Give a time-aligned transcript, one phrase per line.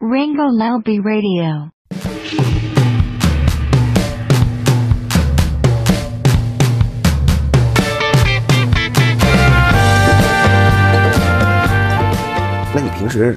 [0.00, 1.70] Ringo Lalby Radio.
[12.72, 13.36] 那你平时，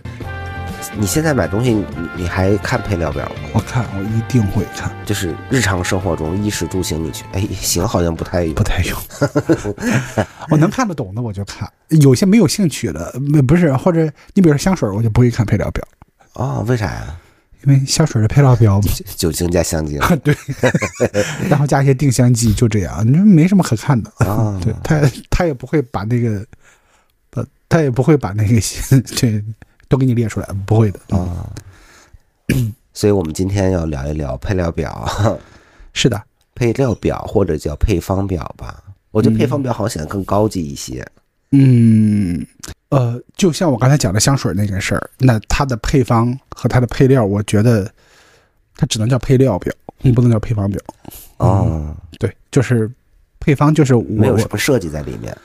[0.96, 1.86] 你现在买东西，你
[2.16, 3.32] 你还看配料表吗？
[3.56, 8.96] 我看，我一定会看，就是日常生活中衣食住行，你去，哎，行好像不太不太用。
[10.52, 13.12] 我能看得懂的我就看，有些没有兴趣的，
[13.48, 14.04] 不是或者
[14.36, 15.84] 你比如说香水，我就不会看配料表。
[16.34, 17.18] 哦，为啥呀？
[17.64, 18.82] 因为香水的配料表
[19.16, 20.36] 酒精加香精， 对，
[21.48, 24.60] 然后加一些定香剂，就这样，你没什么可看的啊。
[24.66, 26.44] 对他，他也不会把那个，
[27.36, 28.60] 呃，他也不会把那个
[29.06, 29.44] 这
[29.88, 31.48] 都给你列出来，不会的啊。
[32.94, 35.40] 所以我们今天要聊一聊配料表。
[35.94, 36.20] 是的，
[36.56, 38.84] 配料表或者叫配方表吧。
[39.12, 41.06] 我觉得配方表好像显得更高级一些。
[41.52, 42.44] 嗯。
[42.92, 47.90] 呃，就像我刚才讲的香水那件事儿，那它的配方和它的配料，我觉得
[48.76, 50.80] 它只能叫配料表，你不能叫配方表。
[51.38, 52.92] 哦，对，就是
[53.40, 55.36] 配方就是没有什么设计在里面。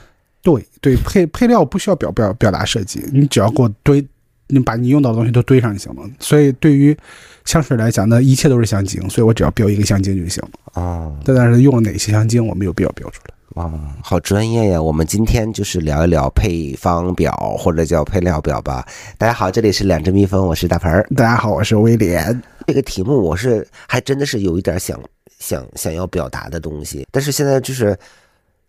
[0.43, 4.05] 对对，配配料不需要表表表达设计，你只要给我堆，
[4.49, 6.03] 你把你用到的东西都堆上就行了。
[6.19, 6.97] 所以对于
[7.45, 10.51] 香水来讲呢，一切都是香精，所以我只要标一个香精就行了。
[10.75, 13.35] 哦，但是用了哪些香精，我没有必要标出来。
[13.57, 14.83] 哇，好专业呀！
[14.83, 18.87] 我们今天就是聊一聊配方表或者叫配料表吧。
[19.17, 21.03] 大家好，这里是两只蜜蜂，我是大盆儿。
[21.17, 22.43] 大家好，我是威廉。
[22.67, 25.01] 这个题目我是还真的是有一点想
[25.39, 27.99] 想想要表达的东西，但是现在就是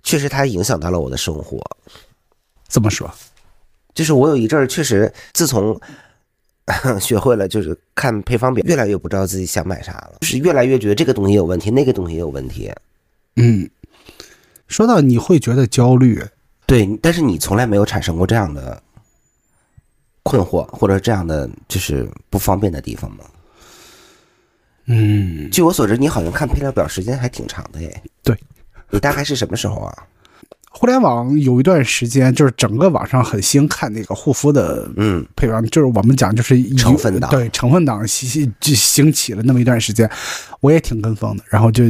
[0.03, 1.59] 确实它影响到了我的生活。
[2.69, 3.13] 怎么说？
[3.93, 5.77] 就是我有一阵儿确实自从
[7.01, 12.71] 学会了就是看配方表，越来越不知道自己想买啥了，就是越来越觉得这个东西有问题，那个东西也有问题。
[13.35, 13.69] 嗯。
[14.67, 16.21] 说到你会觉得焦虑，
[16.65, 18.81] 对，但是你从来没有产生过这样的
[20.23, 23.23] 困惑或者这样的就是不方便的地方吗？
[24.87, 28.01] 嗯，据我所知，你好像看配料表时间还挺长的耶。
[28.23, 28.37] 对，
[28.89, 30.07] 你大概是什么时候啊？
[30.69, 40.09] 互联网有一段时间，就是整个网上很兴看那个护肤的，嗯，配方，就是我们讲就是成分党，对，成分党兴就兴起了那么一段时间，
[40.59, 41.83] 我也挺跟风的，然后就。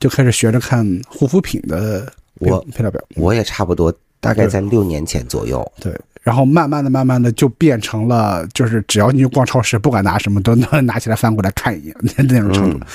[0.00, 5.72] 就开始学着看护肤品的我配料表，我也差不多，大概在六年前左右。
[5.80, 5.92] 对，
[6.22, 11.96] 然后慢慢的、慢慢的就变成了，就是只要你去逛超市，不管拿什么，都能 拿起来翻过来看一眼
[12.28, 12.86] 那种程度。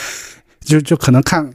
[0.62, 1.53] 就就可能看，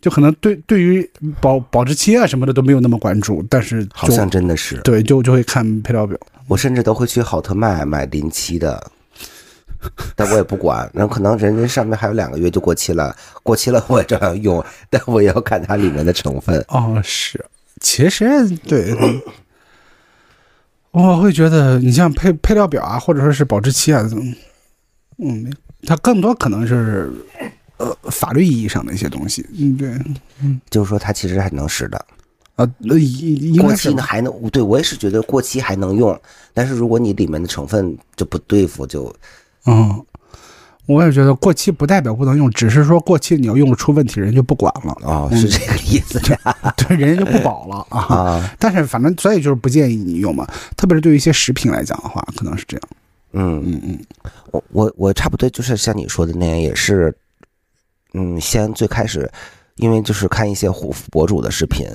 [0.00, 1.08] 就可能对对于
[1.40, 6.18] 保保质期啊什么的都没有那么关注，但是好像真的是对，就就会看配料表。
[6.48, 8.90] 我甚至都会去好特卖买临期的。
[10.14, 16.62] 但我也不管，然后可能人家上面还有两个月就过期了， 过期了我也照样用， 但我也要看它里面的成分。
[16.68, 17.42] 哦，是，
[17.80, 18.94] 其实对，
[20.92, 24.06] 我会觉得你像配配料表啊，或者说是保质期啊，
[25.16, 25.50] 嗯，
[25.86, 27.10] 它更多可能是
[27.78, 29.46] 呃法律意义上的一些东西。
[29.56, 29.88] 嗯，对，
[30.42, 31.96] 嗯，就是说它其实还能使的
[32.56, 32.94] 啊，那
[33.62, 36.20] 过期呢还能对我也是觉得过期还能用，
[36.52, 39.10] 但是如果你里面的成分就不对付就。
[39.66, 40.04] 嗯，
[40.86, 46.18] 我也觉得过期不代表不能用，只是说过期你要用出问题，人就不管了啊，是这个意思，
[46.76, 48.50] 对，人家就不保了 啊。
[48.58, 52.82] 但是反正所以就是不建议你用嘛，特别是对于一些食品来讲的话，可能是这样。
[53.32, 53.98] 嗯嗯嗯，
[54.50, 57.14] 我我我差不多就是像你说的那样，也是，
[58.14, 59.30] 嗯，先最开始，
[59.76, 61.86] 因为就是看一些护肤博主的视频，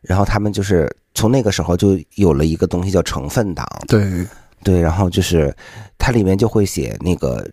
[0.00, 4.26] 然后他们就是从那个时候就有了一个东西叫成分党，对。
[4.62, 5.54] 对，然后就是
[5.98, 7.46] 它里面就会写那个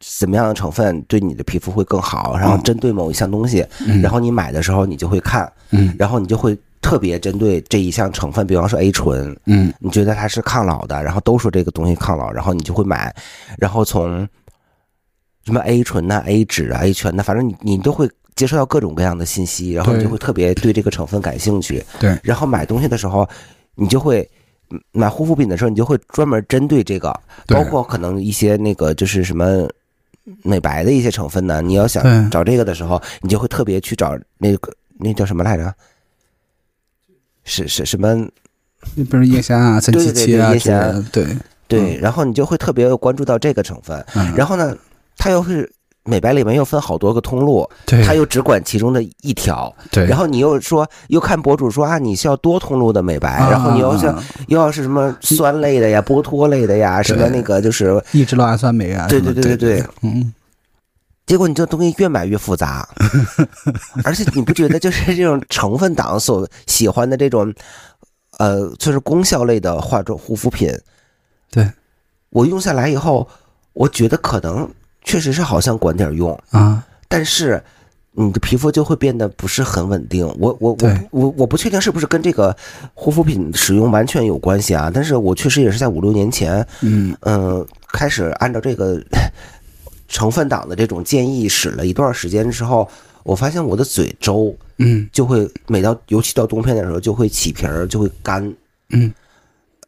[0.00, 3.66] 怎么样的成分对你的皮肤会更好，然后针对某一项东西，
[4.02, 13.12] 然后你买的时候你就会看，嗯，然后你就会特别针对这一项成分，比方说 A 醇，嗯，你觉得它是抗老的，然后都说这个东西抗老，然后你就会买，
[13.58, 14.28] 然后从
[15.44, 23.28] 什么 A 醇呐、A 酯啊、A 醛呐，反正你你都会接收到各种各样的信息，然后你就会特别对这个成分感兴趣，对，然后买东西的时候
[23.74, 24.28] 你就会。
[24.92, 27.12] 买护肤品的时候，你就会专门针对这个，
[27.46, 29.68] 包括可能一些那个就是什么
[30.42, 31.60] 美白的一些成分呢。
[31.62, 35.74] 你要想找这个的时候，你就会特别去找那个那叫什么来着？
[37.44, 38.14] 是是什么？
[38.94, 41.26] 你比如叶酰啊、三七七啊，叶酰，对
[41.66, 41.98] 对。
[41.98, 44.04] 然后你就会特别关注到这个成分，
[44.36, 44.76] 然后呢，
[45.16, 45.70] 它又是。
[46.08, 50.06] 美白里面又分好多个通路，他又只管其中的一条，对。
[50.06, 60.32] 然后你又说，又看博主说啊，你需要多通路的美白，然后你又像又要是什么酸类的呀、剥脱类的呀，什么那个就是抑制酪氨酸酶啊，对对对对对，嗯。
[61.26, 62.88] 结果你这东西越买越复杂，
[64.02, 67.52] 而且你不觉得就是这种成分党所喜欢的这种，
[68.38, 70.72] 呃，就是功效类的化妆护肤品，
[71.50, 71.70] 对
[72.30, 73.28] 我用下来以后。
[73.74, 74.68] 我觉得可能
[75.08, 77.62] 确实是好像管点用啊，但是
[78.12, 80.26] 你的皮肤就会变得不是很稳定。
[80.38, 82.54] 我我我我我不确定是不是跟这个
[82.92, 84.90] 护肤品使用完全有关系啊？
[84.92, 89.02] 但是我确实也是在五六年前，嗯嗯，开始按照这个
[90.08, 92.86] 成分党的这种建议使了一段时间之后，
[93.22, 98.54] 我发现我的嘴周，嗯，就会每到尤其到冬天的时候就会起皮儿，就会干，
[98.90, 99.10] 嗯。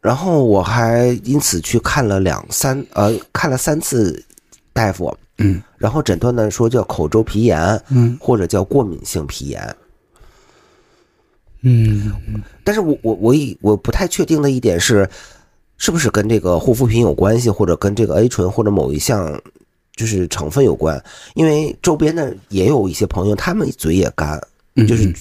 [0.00, 4.24] 然后我还因此去看了两三呃看了三次
[4.72, 7.58] 大夫，嗯，然后诊断呢说叫口周皮炎，
[7.90, 9.76] 嗯，或者叫过敏性皮炎，
[11.62, 12.12] 嗯，
[12.64, 15.08] 但是我我我以我不太确定的一点是，
[15.76, 19.40] 是不是跟这个护肤品有关系，或者跟这个 A 醇或者某一项
[19.96, 21.02] 就是成分有关？
[21.34, 24.40] 因为周边的也有一些朋友，他们嘴也干，
[24.86, 25.12] 就是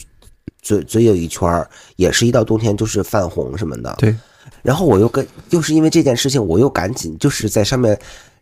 [0.62, 4.16] 嘴嘴有一圈也是一到冬天就是泛红什么的，对。
[4.62, 7.98] 然后我又跟，又是因为这件事情，我又赶紧就是在上面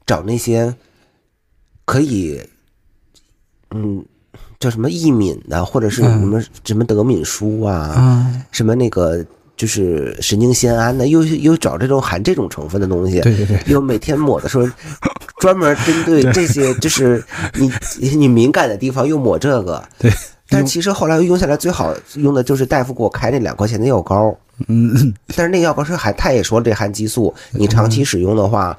[0.05, 0.73] 找那些
[1.87, 2.37] 可以，
[3.71, 4.03] 嗯，
[4.59, 9.25] 叫什么易敏的，或者是什么什么德敏舒啊，什么那个
[9.55, 14.67] 就是神经酰胺的，又又找这种含这种成分的东西，对对对，又每天抹的时候，
[15.39, 17.23] 专门针对这些，就是
[17.53, 17.71] 你
[18.17, 20.11] 你敏感的地方又抹这个，对。
[20.49, 24.33] 但其实后来用下来最好用的就是大夫给我开那两块钱的药膏。
[24.67, 28.77] 嗯，但是那药膏是含，他也说这含激素，你长期使用的话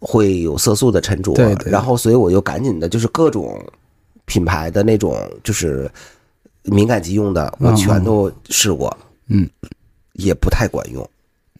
[0.00, 1.32] 会有色素的沉着。
[1.34, 3.62] 对，然后所以我就赶紧的，就是各种
[4.24, 5.88] 品牌的那种，就是
[6.64, 8.96] 敏感肌用的，我全都试过。
[9.28, 9.48] 嗯，
[10.14, 11.08] 也不太管用。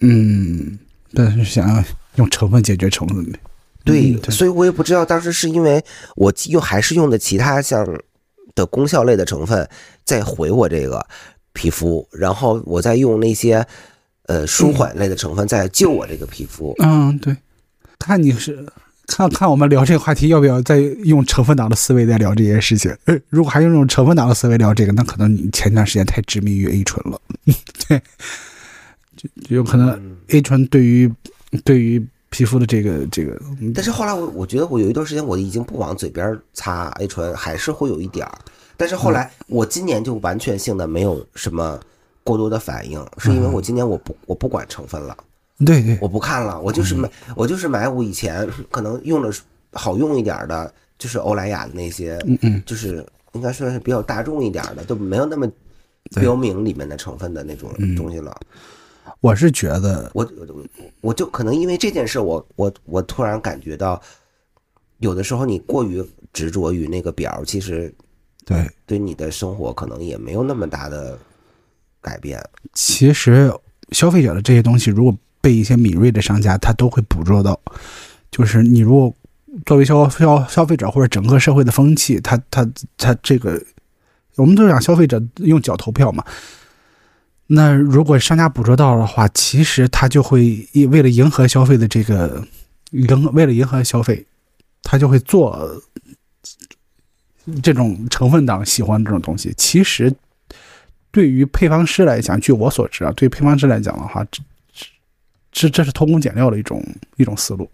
[0.00, 0.78] 嗯，
[1.14, 1.84] 但是想要
[2.16, 3.32] 用成分解决成分。
[3.84, 5.82] 对，所以我也不知道当时是因为
[6.16, 7.86] 我用还是用的其他像
[8.54, 9.68] 的功效类的成分
[10.04, 11.06] 在回我这个。
[11.52, 13.66] 皮肤，然后我再用那些
[14.26, 16.72] 呃舒缓类的成分在救我这个皮肤。
[16.78, 17.36] 嗯，对。
[18.00, 18.66] 看你是
[19.06, 22.94] 看看我们聊这个话题，要不要再用成分党的思维再聊这件事情？
[23.28, 27.20] 如果还用这种成分党的思维聊这个，那可能你前段时间太执迷于 A 醇了。
[27.86, 28.00] 对，
[29.16, 31.12] 就有可能 A 醇对于
[31.64, 33.40] 对于皮肤的这个这个。
[33.74, 38.38] 但是后来我我觉得我有一段时间我已经不往嘴边擦 A 醇，还是会有一点儿。
[38.76, 41.78] 但是后来，我今年就完全性的没有什么
[42.24, 45.14] 过多的反应，是因为我今年我不我不管成分了，
[45.64, 49.32] 对对，我不看了，我就是买我就是买我以前可能用的
[49.72, 55.50] 好用一点的，就是欧莱雅的那些，嗯嗯，就是应该算是比较大众一点的，都没有那么
[56.14, 58.36] 标明里面的成分的那种东西了。
[59.20, 60.32] 我是觉得，我
[61.00, 64.00] 我就可能因为这件事，我我我突然感觉到，
[64.98, 67.94] 有的时候你过于执着于那个表，其实。
[68.46, 71.16] 对，对你的生活可能也没有那么大的
[72.00, 72.42] 改变。
[72.72, 73.52] 其实，
[73.92, 77.60] 消费者的这些东西，如果被一些敏锐的商家，他都会捕捉到。
[78.30, 79.14] 就是你如果
[79.66, 83.60] 作为消消消费者或者整个社会的风气，他他他这个，
[84.36, 86.24] 我们都讲消费者用脚投票嘛。
[87.46, 92.46] 那如果商家捕捉到的话，其实他就会为了迎合消费的这个
[92.90, 94.26] 迎为了迎合消费，
[94.82, 95.82] 他就会做。
[97.62, 100.14] 这种成分党喜欢这种东西，其实
[101.10, 104.24] 对于配方师来讲，据我所知啊，对配方师来讲的话，
[105.52, 106.84] 这这这是偷工减料的一种
[107.16, 107.68] 一种思路。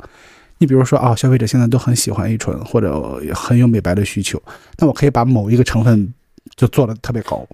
[0.59, 4.43] 你比如说啊，消费者现在都很喜欢 A 醇，或者很有美白的需求，
[4.79, 6.13] 那我可以把某一个成分
[6.55, 7.47] 就做的特别高，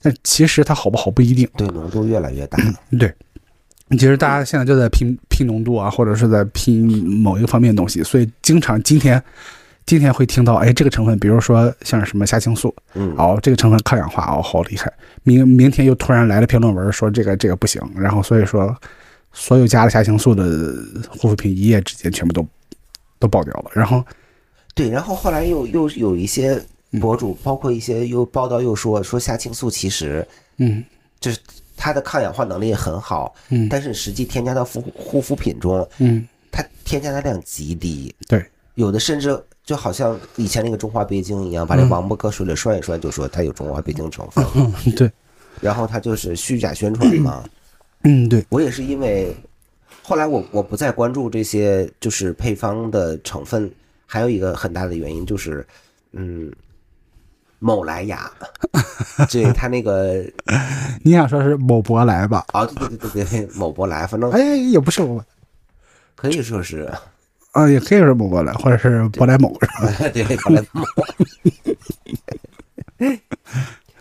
[0.00, 1.48] 但其实它好不好不一定。
[1.56, 2.58] 对，浓度越来越大。
[2.98, 3.12] 对，
[3.90, 6.86] 其实大家现在就在拼拼浓度啊，或者是在拼
[7.20, 9.22] 某一个方面的东西，所以经常今天。
[9.84, 14.92] 今天会听到，哎，这个成分，比如说像什么虾青素，嗯，哦，这个成分抗氧化，哦，好厉害。
[15.22, 18.76] 明明天又突然来了篇论文，说这个这个不行，然后所以说，
[19.38, 20.74] 所有加了虾青素的
[21.08, 22.46] 护肤品一夜之间全部都
[23.18, 23.70] 都爆掉了。
[23.74, 24.02] 然后，
[24.74, 26.60] 对，然后后来又又有一些
[27.00, 30.26] 博主，包括一些又报道又说说虾青素其实，
[30.56, 30.82] 嗯，
[31.20, 31.38] 就是
[31.76, 39.38] 它的抗氧化能力很好，嗯，但是实际添加到护护肤品中，嗯，它添加的量极低，对，有的甚至。
[39.66, 44.46] 就好像以前那个中华钡金一样，把这王八搁水里涮一涮，就说它有中华钡金成分。
[44.54, 45.10] 嗯， 对。
[45.60, 47.42] 然后它就是虚假宣传嘛。
[48.06, 48.46] 嗯，对。
[48.50, 49.34] 我也是因为
[50.02, 53.68] 后来我我不再关注这些就是配方的成分，
[54.06, 55.66] 还有一个很大的原因就是，
[56.12, 56.52] 嗯，
[57.58, 58.30] 某莱雅，
[59.28, 60.24] 对他那个，
[61.02, 62.46] 你想说是某博莱吧？
[62.52, 65.24] 哦，对对对对对，某博莱，反正哎也不是我，
[66.14, 66.88] 可以说是。
[67.50, 70.08] 啊，也可以是某博莱，或者是博莱某，是吧？
[70.14, 70.84] 对，博莱某，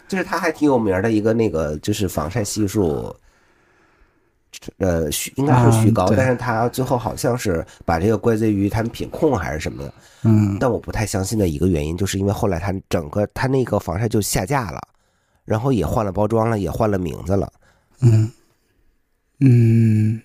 [0.08, 3.16] 就是他还挺有名的一个那个，就是防晒系数
[4.78, 9.94] 呃虚应该是虚高，但是他最后好像是把这个归罪于他们品控还是什么的。
[10.24, 14.82] 嗯，但我不太相信的一个原因，就是因为后来他整个他那个防晒就下架了，
[15.46, 17.52] 然后也换了包装了，也换了名字了。
[18.02, 18.32] 嗯
[19.40, 20.22] 嗯，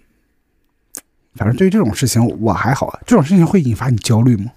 [1.34, 4.50] 反正对于这种事情我还好，这种事情会引发你焦虑吗？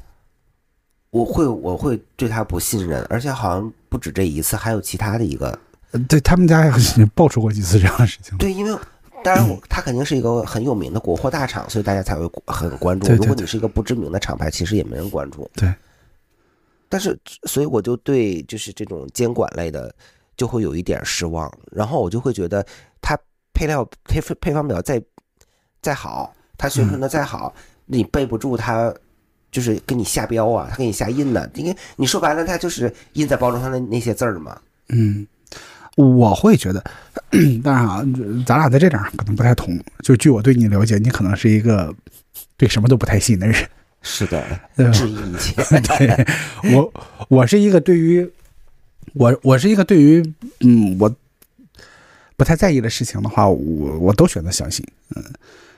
[1.10, 5.58] 我会，我会对他不信任，而且好像不止这一次，还有其他的一个。
[6.08, 6.66] 对他们家
[6.98, 8.36] 也 爆出过几次这样的事情。
[8.40, 8.76] 对，因为
[9.24, 13.12] 当然我他肯定是一个很有名的国货大厂，所以大家才会很关注。
[13.14, 15.50] 如果你是一个不知名的厂牌，其实也没人关注。
[15.56, 15.74] 对。
[16.90, 19.94] 但是，所以我就对就是这种监管类的
[20.38, 22.64] 就会有一点失望，然后我就会觉得
[23.02, 23.18] 它
[23.54, 25.02] 配料配配方表再
[25.82, 27.54] 再好，它宣传的再好，
[27.86, 28.94] 你背不住它。
[29.54, 34.60] 就是给你下标啊，他给你下印呢，因为你说白了，他就是印在包装上的那些字儿嘛。
[34.90, 35.28] 嗯，
[35.96, 36.84] 我会觉得，
[37.64, 38.04] 当然啊，
[38.46, 39.78] 咱俩在这点上可能不太同。
[40.02, 41.94] 就据我对你了解，你可能是一个
[42.58, 43.56] 对什么都不太信的人。
[44.02, 44.44] 是的，
[44.92, 45.54] 质疑一切。
[45.98, 46.26] 对
[46.76, 46.94] 我，
[47.30, 48.30] 我是一个对于
[49.14, 50.22] 我，我是一个对于
[50.60, 51.16] 嗯，我
[52.36, 54.86] 不太在意的事情的话，我我都选择相信。
[55.16, 55.24] 嗯。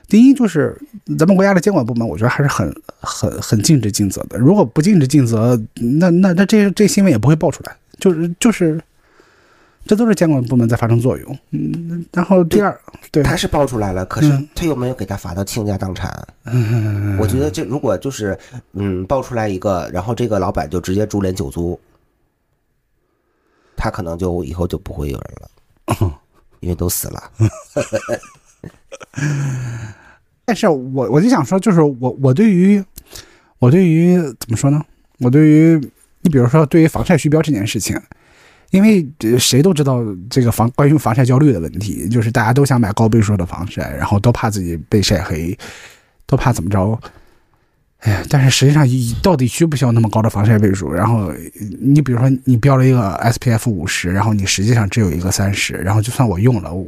[0.08, 0.80] 第一就是
[1.18, 4.38] 咱们国家的监管部门，我觉得还是很很很尽职尽责的。
[4.38, 7.76] 如果不尽职尽责，那那那这这新闻也不会爆出来。
[7.98, 8.80] 就是就是，
[9.86, 11.38] 这都是监管部门在发生作用。
[11.50, 12.78] 嗯，然后第二，
[13.10, 16.26] 对，他是爆出来了，可是他又没有给他罚到倾家荡产。
[16.44, 18.38] 嗯，我觉得这如果就是
[18.72, 21.78] 嗯爆出来一个，然后这个老板就直接株连九族，
[23.76, 26.20] 他可能就以后就不会有人了，
[26.60, 27.22] 因为都死了。
[30.44, 32.82] 但是我我就想说，就是我我对于
[33.58, 34.82] 我对于怎么说呢？
[35.18, 35.80] 我对于
[36.20, 37.98] 你比如说对于防晒虚标这件事情，
[38.70, 39.06] 因为
[39.38, 45.56] 谁都知道这个防关于防晒焦虑的问题，就是大家都想买高倍数的防晒，然后都怕自己被晒黑，
[46.26, 46.98] 都怕怎么着。
[48.00, 48.86] 哎呀，但是实际上，
[49.22, 50.92] 到底需不需要那么高的防晒倍数？
[50.92, 51.32] 然后
[51.80, 56.86] 你比如说，你标了一个 SPF 五十，然后你实际上只有一个三十，然后就算我用了，我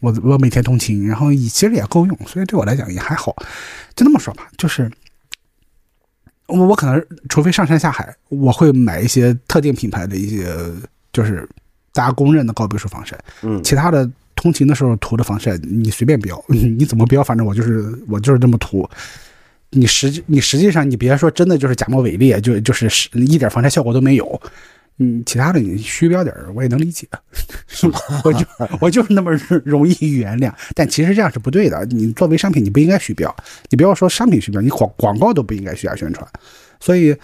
[0.00, 3.34] 我我每天通勤，然后其实也够用，所以对我来讲也还好。
[3.96, 4.88] 就那么说吧，就是
[6.46, 10.54] 我我可能除非上山下海，我会买一些特定品牌的一些，
[11.12, 11.48] 就是
[11.92, 13.18] 大家公认的高倍数防晒。
[13.42, 18.88] 嗯，其他的通勤的时候涂的防晒，你随便标， 你怎么标，反正我就是我就是这么涂。
[19.70, 24.42] 你实际你实际上你别说真的就是假冒伪劣，就就是一点防晒效果都没有。
[25.02, 27.08] 嗯，其他的你虚标点我也能理解，
[27.66, 27.98] 是吧？
[28.22, 28.44] 我就
[28.80, 29.32] 我就是那么
[29.64, 30.52] 容易原谅。
[30.74, 31.86] 但其实这样是不对的。
[31.86, 33.34] 你作为商品，你不应该虚标。
[33.70, 36.28] 你不要说商品虚标，你广广告都不应该虚假宣传。
[36.80, 37.16] 所以，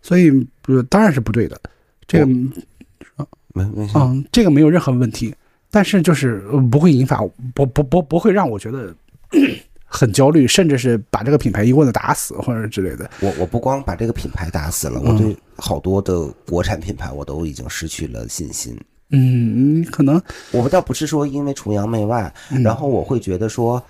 [0.00, 0.30] 所以
[0.68, 1.60] 呃当然是不对的。
[2.06, 2.30] 这个
[3.64, 5.34] 没没嗯，这个没有任何问题。
[5.70, 7.20] 但是就是不会引发
[7.54, 8.94] 不不不不会让我觉得。
[9.90, 13.10] 很焦虑，甚至是把这个品牌一棍子打死，或者之类的。
[13.20, 18.78] 我我不光把这个品牌打死了，我对好多的国产品牌我都已经失去了信心。
[19.08, 20.20] 嗯，可能
[20.52, 22.30] 我倒不是说因为崇洋媚外，
[22.62, 23.82] 然后我会觉得说，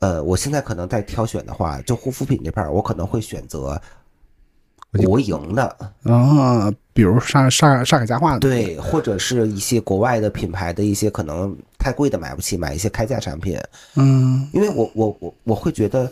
[0.00, 3.80] 呃，我现在可能在挑选的话，就护肤品这片我可能会选择。
[4.96, 5.64] 国营的。
[6.04, 13.58] 啊，比如上上上海家化的，对，或者是一些国外的品牌的一些可能太贵的买不起，买一些开价产品。
[13.96, 16.10] 嗯，因为我我我我会觉得，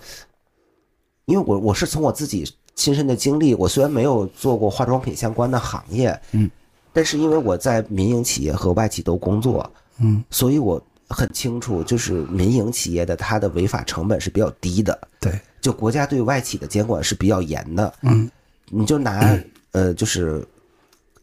[1.24, 6.50] 因为我我是从我自己亲身的经历，我虽然没有做过化妆品相关的行业，嗯，
[6.92, 9.68] 但是因为我在民营企业和外企都工作，
[10.00, 18.30] 嗯，所以我很清楚，就是民营企业的它的违法成本是比较低的，对，就国家对外企的监管是比较严的，嗯。
[18.70, 19.38] 你就拿
[19.72, 20.46] 呃，就是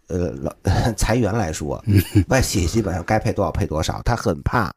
[0.07, 0.53] 呃，老
[0.97, 1.83] 裁员来说，
[2.27, 4.73] 外企基本上该赔多少赔多少，他很怕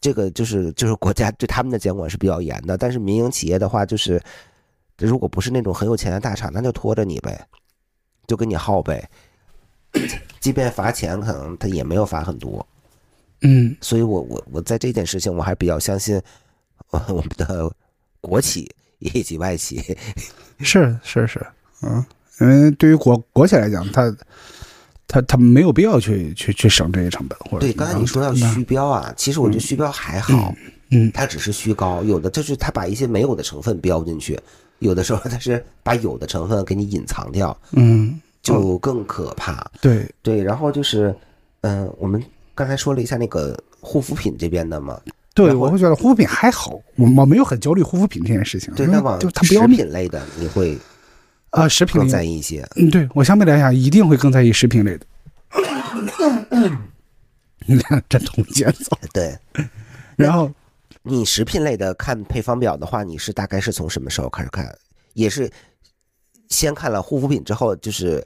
[0.00, 2.78] 这个，就是就是国家对他们的监管是比较严的。
[2.78, 4.22] 但是民营企业的话，就是
[4.98, 7.44] 如果不是那种很有钱的大厂，那就拖着你呗，
[8.26, 9.08] 就跟你耗呗。
[10.40, 12.64] 即便罚钱，可能他也没有罚很多。
[13.40, 16.20] 嗯，所以我我我在这件事情，我还比较相信
[16.90, 17.70] 我们的
[18.20, 19.96] 国企以及外企。
[20.60, 21.44] 是 是是。
[21.82, 22.04] 嗯，
[22.40, 24.14] 因为对于国国企来讲，他
[25.06, 30.54] 他他没有必要去去去省这些成本，或者对刚才你说到虚标啊，其实我觉得虚标还好，
[30.90, 34.38] 嗯，它只是虚高，有的就是他把一些没有的成分标进去，
[34.80, 39.64] 有的时候他是把有的成分给你隐藏掉，嗯，就更可怕。
[39.80, 41.14] 对对，然后就是，
[41.60, 42.22] 嗯，我们
[42.54, 44.98] 刚才说了一下那个护肤品这边的嘛，
[45.34, 50.76] 对，我会觉得护肤品还好，我我没有很焦虑护肤品这件事情，对，那往就它食品类的你会。
[51.56, 52.68] 啊，食品更在意一些。
[52.76, 55.06] 嗯，对我相对来讲一定会更在意食品类的。
[57.66, 58.96] 你看，这同节奏。
[59.12, 59.36] 对，
[60.16, 60.50] 然后
[61.02, 64.72] 你食品类的看配方表的话，你是大概是从什么时候开始看？
[65.14, 65.50] 也是
[66.48, 68.24] 先看了护肤品之后，就是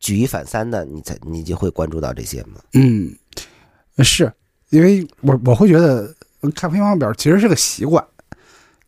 [0.00, 2.60] 举一反三的，你才你就会关注到这些吗？
[2.72, 3.14] 嗯，
[3.98, 4.32] 是
[4.70, 6.12] 因为我我会觉得
[6.54, 8.04] 看配方表其实是个习惯，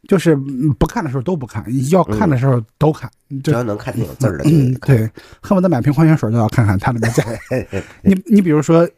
[0.08, 0.36] 就是
[0.78, 3.10] 不看的时候都不看，要看的时候都看，
[3.42, 4.98] 只要能看见有字儿的，嗯对，
[5.40, 7.24] 恨不得买瓶矿泉水都要看看它里面价。
[8.02, 8.88] 你你比如说，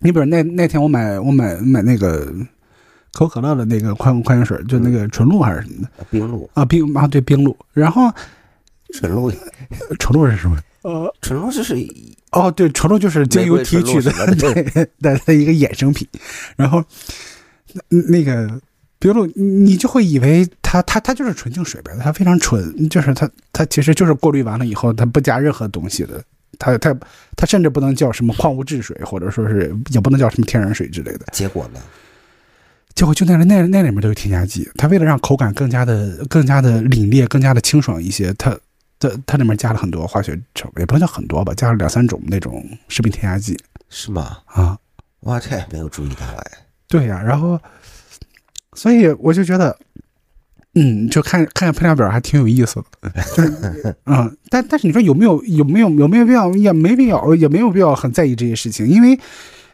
[0.00, 2.32] 你比如那那天我买我买买那个。
[3.12, 6.04] 可口可乐的那个矿矿泉水，就那个纯露还是什么的？
[6.12, 7.56] 冰露啊，冰啊，对，冰露。
[7.72, 8.02] 然后
[8.94, 9.28] 纯露，
[9.98, 10.56] 纯露是什么？
[10.82, 11.74] 呃，纯露就是
[12.30, 14.86] 哦，对，纯露就是精油提取的，对
[15.26, 16.06] 的一个衍生品。
[16.54, 16.80] 然后
[17.90, 18.60] 那那个
[19.00, 26.22] 冰露，你就会以为它它它就是纯净水呗，它非常纯，就是它它其实就是过滤完了以后，它不加任何东西的，
[26.58, 26.94] 它它
[27.34, 31.24] 它甚至不能叫什么矿物质水，或者说是也不能叫什么天然水之类的。
[31.32, 31.80] 结果呢？
[32.94, 38.54] 结果就那那那里面都有添加剂，它为了让口感更加的更加的凛冽、更加的清爽一些，它
[38.98, 44.36] 它它里面加了很多化学成分，也不能叫很多吧，加了两三种那种食品添加剂，是吗？
[44.44, 44.76] 啊，
[45.20, 46.58] 哇，这没有注意到哎。
[46.88, 47.58] 对呀，然后，
[48.74, 49.76] 所以我就觉得，
[50.74, 56.50] 嗯，就看看看配料表还挺有意思的，就是，嗯，但但是你说有没有有没有有没有必要？
[56.54, 59.18] 也没必要，也没有必要很在意这些事情，因为。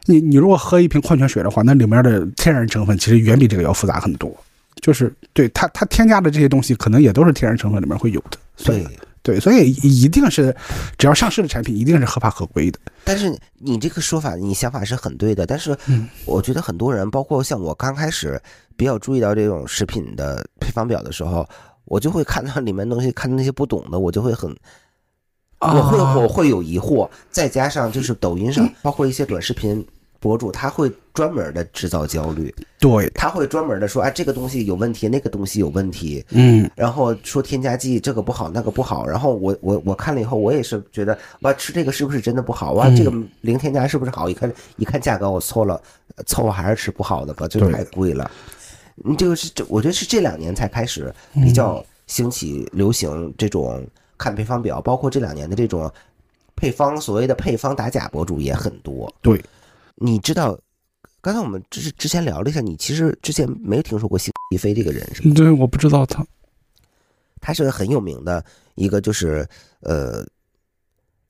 [0.09, 4.33] 你你如果喝一瓶矿泉水的话，那里面的天然成分其实远比这个要复杂很多。
[4.81, 8.39] 就是对它它添加的这些东西，可能也都是天然成分里面会有的。
[8.65, 8.87] 对
[9.27, 10.55] 对，所以一定是
[10.97, 12.79] 只要上市的产品，一定是合法合规的。
[13.03, 15.45] 但是你这个说法，你想法是很对的。
[15.45, 15.77] 但是
[16.25, 18.41] 我觉得很多人，包括像我刚开始
[18.77, 21.45] 比较注意到这种食品的配方表的时候，
[21.87, 24.57] 我就会看到里面东西，看到那些不懂的，我就会很。
[25.59, 29.85] 我会我会有疑惑，再加上就是抖音上，包括一些短视频。
[30.27, 42.73] 博主他会专门的制造焦虑，对，他会专门的说，哎，这个东西有问题，那个东西有问题，嗯，然后说添加剂这个不好，那个不好，然后我我我看了以后，我也是觉得，哇，吃这个是不是真的不好？
[42.73, 44.29] 哇，这个零添加是不是好？
[44.29, 45.81] 一看一看价格，我凑了
[46.27, 48.29] 凑合还是吃不好的吧，就太贵了。
[48.97, 53.87] 你这个是这，我觉得是这两年才开始比较兴起流行这种
[54.19, 55.89] 看配方表，包括这两年的这种
[56.57, 59.41] 配方，所谓的配方打假博主也很多，对。
[59.97, 60.59] 你知道，
[61.21, 65.35] 刚才我们之之前聊了一下，你其实之前没有听说过辛迪飞这个人是吗？
[65.35, 66.25] 对，我不知道他，
[67.41, 69.49] 他是个很有名的一个，就是
[69.81, 70.27] 呃，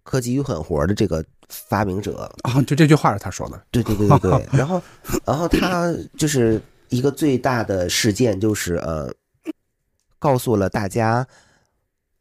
[0.03, 3.63] 科技与狠活的这个发明者啊，就这句话是他说的。
[3.71, 4.47] 对对对对对。
[4.53, 4.83] 然后，
[5.25, 9.13] 然后他就是一个最大的事件，就是呃，
[10.19, 11.27] 告诉了大家，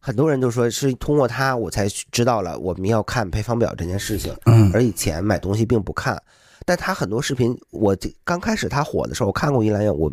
[0.05, 4.31] 很多人就说是通过他我才知道了我们要看配方表这件事情。
[4.45, 4.69] 嗯。
[4.71, 6.21] 而以前买东西并不看。
[6.63, 10.11] 但他很多视频，我刚开始他火的时候，我看过一两眼，我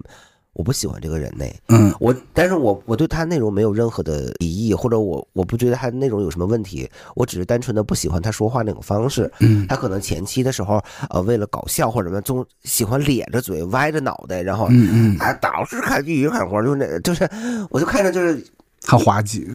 [0.55, 1.45] 我不喜欢这个人呢。
[1.69, 9.31] 嗯，我，但是我我对他内容没有任何的敌意，或者我我不觉得他内容有什么问题，我只是单纯的不喜欢他说话那种方式。
[9.41, 17.29] 嗯，他可能前期的时候，呃，为了搞笑或者什么，总喜欢咧着嘴、歪着脑袋，然后，嗯嗯，哎，导师看剧看活，就那，就是，
[17.71, 18.45] 我就看着就是
[18.87, 19.51] 很滑稽。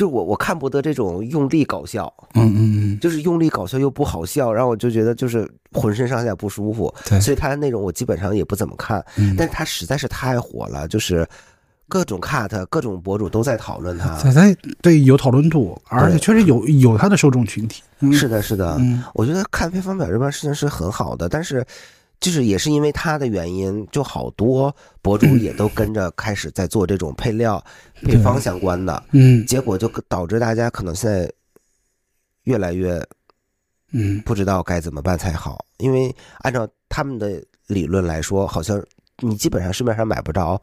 [0.00, 2.58] 就我我看不得这种用力搞笑，嗯嗯
[2.94, 9.04] 嗯，就是用力搞笑又不好笑，然后我就觉得就是浑身上下不舒服，对，所以他的内容我基本上也不怎么看，
[9.36, 11.28] 但是他实在是太火了，就是
[11.86, 18.80] 各种 cut，各种博主都在讨论他，在在对有讨论度，而且确实有有他的受众群体，是的，是的，
[19.12, 21.62] 我觉得看配方表这件事情是很好的，但是。
[22.20, 27.64] 就是也是因为他的原因，就好多博主也都跟着开始在做这种配料、
[28.02, 31.32] 配方相关的，嗯，结果就导致大家可能现在
[32.44, 33.02] 越来越，
[33.92, 35.64] 嗯，不知道该怎么办才好。
[35.78, 38.78] 因为按照他们的理论来说，好像
[39.20, 40.60] 你基本上市面上买不着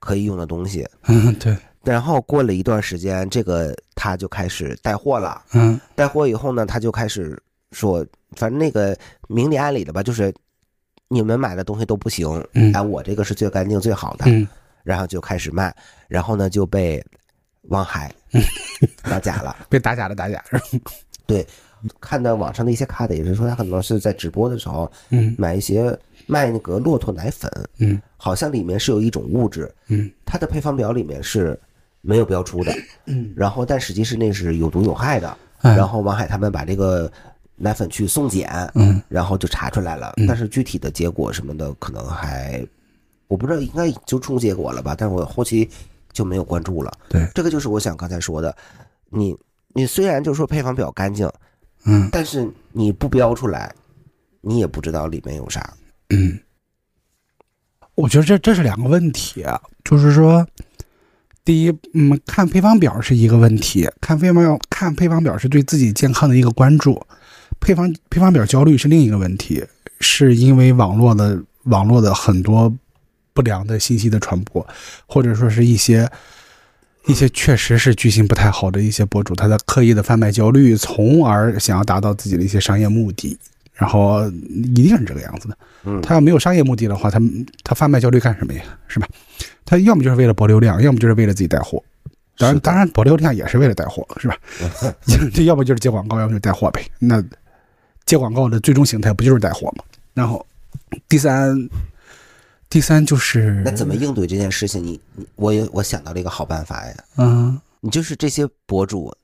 [0.00, 1.56] 可以用的东西，嗯，对。
[1.82, 8.04] 然后过了一段时间，这个他就开始带货了，嗯，带货以后呢，他就开始说，
[8.36, 8.94] 反正那个
[9.28, 10.30] 明里暗里的吧，就是。
[11.12, 12.40] 你们买的东西都不行，
[12.72, 14.26] 哎，我这个是最干净最好的，
[14.84, 15.74] 然后就开始卖，
[16.06, 17.04] 然后呢就被
[17.62, 18.14] 王海
[19.02, 20.40] 打假了， 被打假的打假，
[21.26, 21.44] 对，
[22.00, 31.58] 看到网上的一些卡的也是说他可能是在直播的时候，嗯，买一些卖那个骆驼奶粉，嗯，好像里面是有一种物质，嗯，它的配方表里面是
[32.02, 32.72] 没有标出的，
[33.06, 37.10] 嗯，然后但实际是那是有毒有害的，然后王海他们把这个。
[37.62, 42.66] 奶粉去送检，嗯，然后就查出来了，但是具体的结果什么的可能还
[43.28, 44.94] 我不知道，应该就出结果了吧？
[44.96, 45.68] 但是我后期
[46.12, 46.90] 就没有关注了。
[47.10, 48.56] 对，这个就是我想刚才说的，
[49.10, 49.36] 你
[49.74, 51.30] 你虽然就说配方表干净，
[51.84, 53.72] 嗯，但是你不标出来，
[54.40, 55.74] 你也不知道里面有啥。
[56.08, 56.40] 嗯，
[57.94, 60.44] 我觉得这这是两个问题，啊就是说，
[61.44, 67.00] 第一，嗯，看配方表是一个问题，看配方表看配方表是对自己健康的一个关注，
[67.60, 69.64] 配方配方表焦虑是另一个问题，
[70.00, 72.74] 是因为网络的网络的很多
[73.32, 74.66] 不良的信息的传播，
[75.06, 76.10] 或者说是一些
[77.06, 83.38] 一些确实是居心不太好的一些博主，他在刻意的贩卖焦虑，从而想要达到自己的一些商业目的。
[83.72, 84.28] 然后
[84.76, 87.18] 一定是这个样子的，嗯，他要没有商业目的的话，他
[87.64, 88.62] 他贩卖焦虑干什么呀？
[88.86, 89.08] 是吧？
[89.64, 91.82] 他要么就是为了博流量，要么就是为了自己带货。
[92.36, 94.36] 当然，当然博流量也是为了带货，是吧？
[95.32, 96.84] 这要不就是接广告，要么就带货呗。
[96.98, 97.24] 那
[98.10, 99.84] 接广告的最终形态不就是带货吗？
[100.14, 100.44] 然后
[101.08, 101.56] 第三，
[102.68, 104.82] 第三就是那怎么应对这件事情？
[104.82, 106.94] 你你我有我想到了一个好办法呀。
[107.18, 109.14] 嗯，你就是这些博主。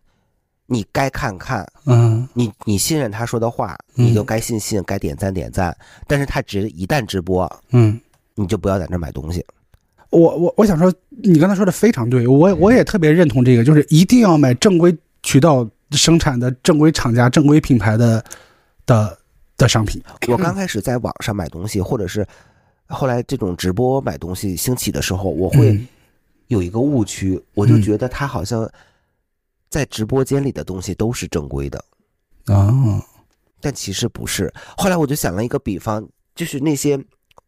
[0.69, 5.77] 你该看看，嗯，你你信任他说的话，你就该信信，该点赞点赞。
[6.09, 8.01] 但是他只一旦直播，嗯，
[8.35, 9.45] 你就不要在那买东西。
[10.11, 18.25] 我我我想说，你刚才说的非常对，我我也特别认同这个，就是一定要买正规渠道生产的、正规厂家、正规品牌的
[18.87, 19.19] 的
[19.59, 20.03] 的商品。
[20.29, 22.27] 我刚开始在网上买东西，或者是
[22.87, 25.79] 后来这种直播买东西兴起的时候，我会
[26.47, 28.67] 有一个误区，我就觉得他好像。
[29.69, 31.85] 在直播间里的东西都是正规的，
[32.47, 32.73] 啊，
[33.61, 34.51] 但其实不是。
[34.77, 36.99] 后来我就想了一个比方，就是那些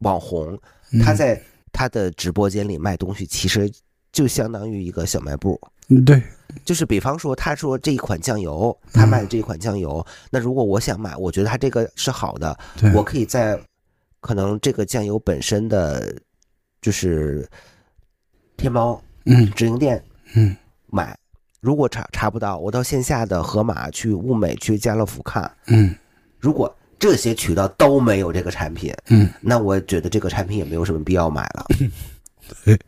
[0.01, 0.59] 网红，
[1.03, 1.41] 他在
[1.73, 3.71] 他的直播间里卖东西，其实
[4.11, 5.59] 就相当于一个小卖部。
[5.89, 6.23] 嗯，对，
[6.65, 12.59] 就是比方说，他说这一款酱油，他卖的这一款酱油，那如果我想买，我觉得他这个是好的，
[12.95, 13.59] 我可以在
[14.21, 16.15] 可能这个酱油本身的，
[16.83, 17.49] 就是
[18.57, 20.03] 天猫嗯直营店
[20.35, 21.17] 嗯买。
[21.61, 25.51] 如果查查不到，我到线下的盒马去物美去家乐福看。
[25.67, 25.95] 嗯，
[26.39, 31.67] 如果这些渠道都没有这个产品，嗯，那我觉得这个产品也没有什么必要买了。
[32.65, 32.79] 对，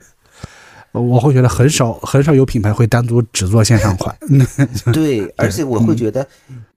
[0.92, 4.16] 我会觉得很少很少有品牌会单独只做线上款。
[4.92, 6.26] 对，而且我会觉得，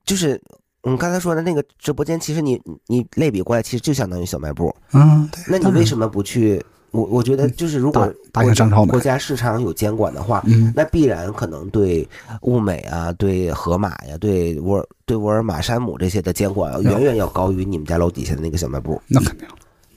[0.06, 0.40] 就是
[0.84, 4.76] 你刚才说的那个直播间，其实你你类比过来，其实就相当于小卖部。
[4.94, 6.64] 嗯，那你为什么不去？
[6.92, 8.14] 我我觉得就是如果
[8.88, 10.44] 国家市场有监管的话，
[10.76, 12.08] 那必然可能对
[12.42, 19.02] 物美啊、对盒马呀、对沃尔对沃尔玛、山姆这些的监管远远要高于你们家楼底下的那个小卖部。
[19.08, 19.48] 那肯定。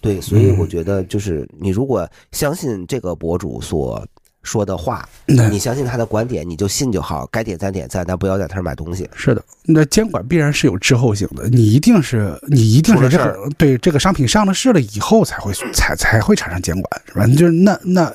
[0.06, 4.06] 对，所以我觉得就是你如果相信这个博主所。
[4.42, 7.26] 说的话，你相信他的观点，你就信就好。
[7.32, 9.04] 该点赞点赞，但不要在他儿买东西。
[9.12, 17.26] 是的，那监管必然是有滞后性的，你一定是你一定是这个对这个商品上了市了以后才会才才会产生监管，是吧？
[17.36, 18.14] 就是那那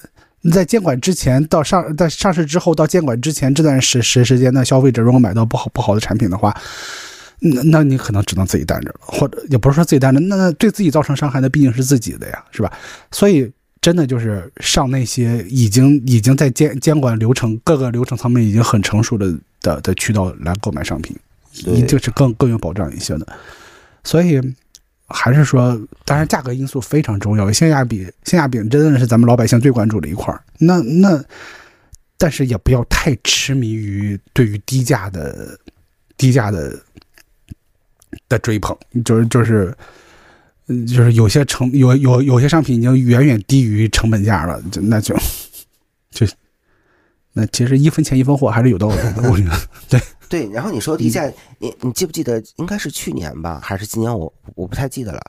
[0.53, 6.55] 在监管之前到上在上市之后到监管之前这段时时时间，那消费者如果买到不好不好的产品的话，
[7.41, 12.71] 那那你可能只能自己担着了，或者也不是说自己担着，那对自己造成伤害的毕竟是自己的呀，是吧？
[13.11, 13.51] 所以。
[13.81, 21.17] 真的就是上那些已经已经在监监管流程各个流程层面已经很成熟的的的渠道来购买商品，
[21.51, 23.27] 一定是更更有保障一些的。
[24.03, 24.39] 所以
[25.07, 25.75] 还是说，
[26.05, 31.19] 当然价格因素非常重要，性价比性价比真的是咱们老百姓最关注的一块那那，
[32.19, 35.59] 但是也不要太痴迷于对于低价的
[36.15, 36.79] 低价的
[38.31, 39.75] 的追捧，就是就是。
[40.87, 45.13] 就是有些成有有有些商品已经远远低于成本价了，就那就
[46.11, 46.25] 就
[47.33, 49.51] 那其实一分钱一分货还是有道理的，我觉得
[49.89, 50.49] 对 对。
[50.51, 54.17] 然后你说低价，你你记不记得应该是去年吧，还是今年？
[54.17, 55.19] 我我不太记得了。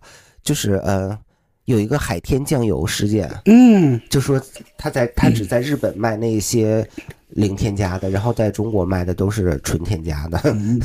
[0.45, 1.19] 就是呃，
[1.65, 4.41] 有一个海天酱油事件，嗯，就说
[4.79, 6.87] 他在他只在日本卖那些
[7.31, 10.39] 零添加的，然后在中国卖的都是纯添加的。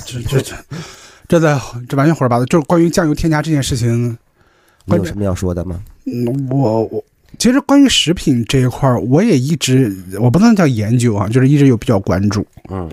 [0.03, 0.55] 这这这
[1.27, 2.45] 这在这完全胡说八道。
[2.45, 4.17] 就是关于酱油添加这件事情。
[4.87, 5.81] 有什么要说的吗？
[6.05, 7.03] 嗯，我我
[7.37, 12.47] 其实关于食品这一块儿，我也一直我不能叫研究啊，就是一直有比较关注。
[12.69, 12.89] 嗯，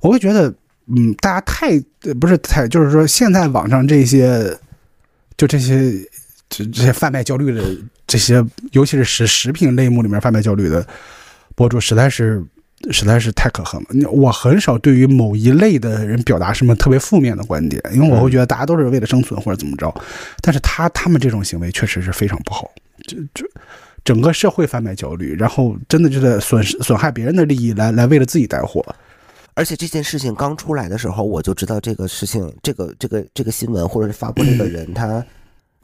[0.00, 0.52] 我会觉得，
[0.88, 1.80] 嗯，大家太
[2.20, 4.54] 不是太，就是说现在网上这些，
[5.38, 5.90] 就这些
[6.50, 7.64] 这这些贩卖焦虑的
[8.06, 10.86] 这些，尤其是食食品类目里面贩卖焦虑的
[11.54, 12.44] 博主，实在是。
[12.90, 14.10] 实在是太可恨了。
[14.10, 19.92] 我很少对于某一类的人表达什么特别负面的观点，因为我会觉得大家都是为了生存或者怎么着。
[20.40, 22.70] 但是他他们这种行为确实是非常不好，
[23.08, 23.44] 就就
[24.04, 28.84] 整个社会贩卖焦虑，然后真的就在损失损害别人的利益，来来为了自己带货。
[29.54, 35.24] 而且这件事情刚出来的时候，我就知道这个事情，这个这个这个新闻或者是发布这个人，他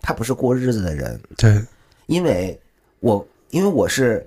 [0.01, 1.21] 他不是过日子的人。
[1.37, 1.61] 对，
[2.07, 2.57] 因为
[3.01, 4.25] 我因为我是。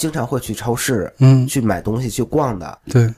[0.00, 3.12] 经常会去超市，嗯，去买东西去逛的，对，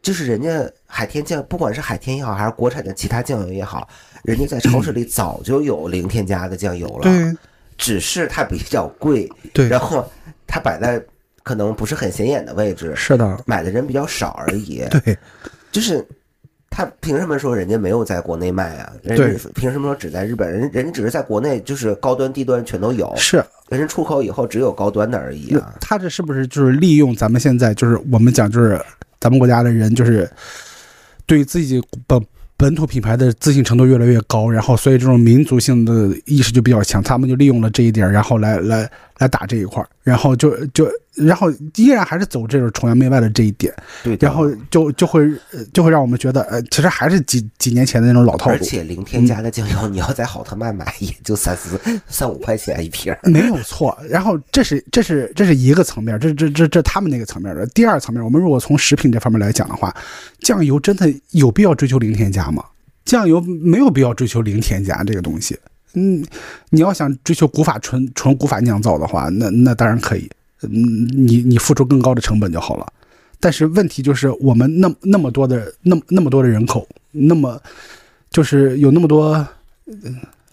[0.00, 3.88] 就是人家海天酱，不管是海天也好，还是国产的其他酱油也好，
[4.22, 7.36] 人家在超市里早就有零添加的酱油了，对，
[7.76, 10.08] 只是它比较贵，对，然后
[10.46, 11.02] 它摆在
[11.42, 14.84] 可能不是很显眼的位置，是的，买的人比较少而已。
[14.88, 15.18] 对，
[15.72, 16.06] 就是
[16.76, 18.92] 他凭什么说人家没有在国内卖啊？
[19.02, 20.50] 人家凭什么说只在日本？
[20.50, 23.12] 人人家只是在国内，就是高端低端全都有。
[23.16, 23.36] 是，
[23.68, 25.74] 人家出口以后只有高端的而已啊。
[25.80, 28.80] 他这是不是就是利用咱们现在就是我们讲就是
[29.20, 30.28] 咱们国家的人就是
[31.24, 32.20] 对自己本。
[32.56, 43.72] 本土品牌的自信程度越来越高，然后所以这种民族性的意识就比较强，他们就利用了这一点，然后来来来打这一块然后就就然后依然还是走这种崇洋媚外的这一点，
[44.02, 45.30] 对，然后就就会
[45.72, 48.56] 就会让我们觉得，呃，其实还是几几年前的那种老套路。
[48.56, 53.96] 而且零添加的酱油，你要在好特卖买， 也就三四三五块钱一瓶，没有错。
[54.10, 57.64] 然后这是这是这是一个层面，这这这这他们那个层面的。
[57.68, 59.94] 第二层面，我们如果从食品这方面来讲的话，
[60.40, 62.64] 酱油真的有必要追求零添加吗？
[63.04, 65.56] 酱油没有必要追求零添加这个东西。
[65.94, 66.24] 嗯，
[66.70, 70.30] 你要想追求古法纯纯古法酿造的话，那那当然可以。
[70.62, 70.70] 嗯，
[71.12, 72.86] 你你付出更高的成本就好了，
[73.38, 77.60] 但是问题就是我们那那么多的那那么多的人口，那么
[78.30, 79.46] 就是有那么多，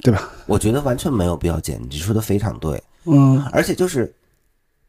[0.01, 0.29] 对吧？
[0.47, 2.81] 我觉得完全没有必要减，你说的非常对。
[3.05, 4.13] 嗯，而且就是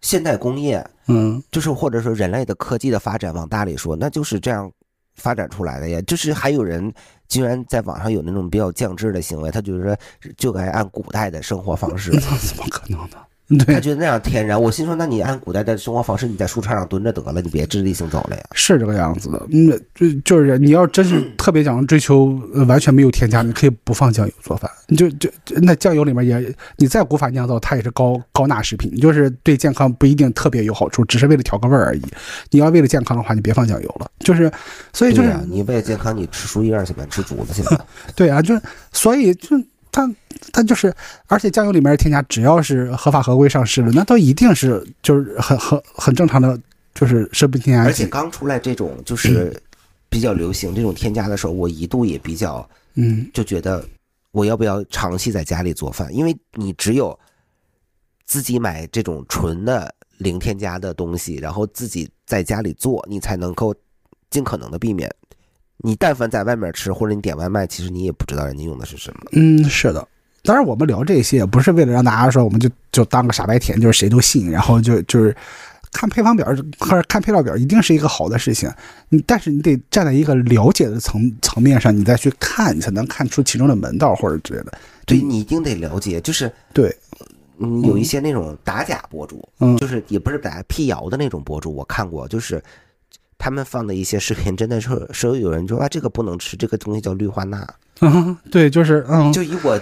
[0.01, 4.69] 现代工业，嗯，就是或者说人类的科技的发展，往大里说，那就是这样
[5.14, 6.01] 发展出来的呀。
[6.03, 6.92] 就是还有人
[7.29, 9.96] 居然在网上有那种比较降智的行为，他就是说
[10.37, 13.16] 就该按古代的生活方式， 怎么可能呢？
[13.59, 18.43] 他觉得那样天然，我心说，那你按古代的生活方式，你在树杈上蹲着得了，你别直立行走了呀。
[18.53, 22.27] 是这个样子的，嗯，就就是你要真是特别想追求
[22.67, 25.29] 完全没有添加，你可以不放酱油做饭，你就就
[25.62, 32.03] 那酱油里面也，你再古法酿造，它也是高高钠食品，就是对健康不一定特别有好处，只是为了调个味儿而已。
[32.51, 34.11] 你要为了健康的话，你别放酱油了。
[34.21, 34.51] 就是，
[34.93, 37.85] 所以就是你为了健康，你吃树叶去呗，吃竹子去吧。
[38.17, 38.59] 对啊，就
[38.93, 39.61] 所以就。
[39.92, 40.11] 它
[40.52, 40.92] 它就是，
[41.26, 46.59] 而且酱油里面添加，只要是合法合规上市的，那都一定是就是很很很正常的，
[46.94, 47.85] 就是食品添加。
[47.85, 49.55] 而且刚出来这种就是
[50.09, 53.87] 比较流行这种添加的时候，我一度也比较嗯，就觉得
[54.31, 56.12] 我要不要长期在家里做饭？
[56.14, 57.16] 因为你只有
[58.24, 63.74] 自己买这种纯的零添加的东西，然后自己在家里做，你才能够
[64.31, 65.14] 尽可能的避免。
[65.83, 69.21] 你但凡在外面吃，或者你点外卖，其实你也不知道人家用的是什么。
[69.33, 70.07] 嗯，是的。
[70.45, 75.37] 当然，我们聊这些也不是为了让大家说我们就就当个傻白甜，就是谁都信，然后就就是
[75.92, 76.47] 看配方表
[76.79, 78.68] 或者看配料表，一定是一个好的事情。
[79.09, 84.73] 你但是你得站在一个了解的层层面上，你再去看，你才能看出其中的门道或者之类的。
[85.07, 86.92] 对你一定得了解，就是对，
[87.59, 92.62] 嗯，有一些那种打假博主，嗯，就是也不是打辟谣的那种博主，我看过，就是。
[93.42, 97.66] 他们放的一些视频， 真的是说有人说啊，这个不能吃，这个东西叫氯化钠。
[98.00, 99.81] 嗯， 对，就是嗯， 就以我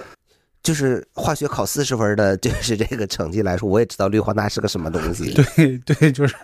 [0.63, 5.35] 就是化学考四十分的，就是这个成绩来说，我也知道氯化钠是个什么东西。
[5.35, 6.35] 对对，就是。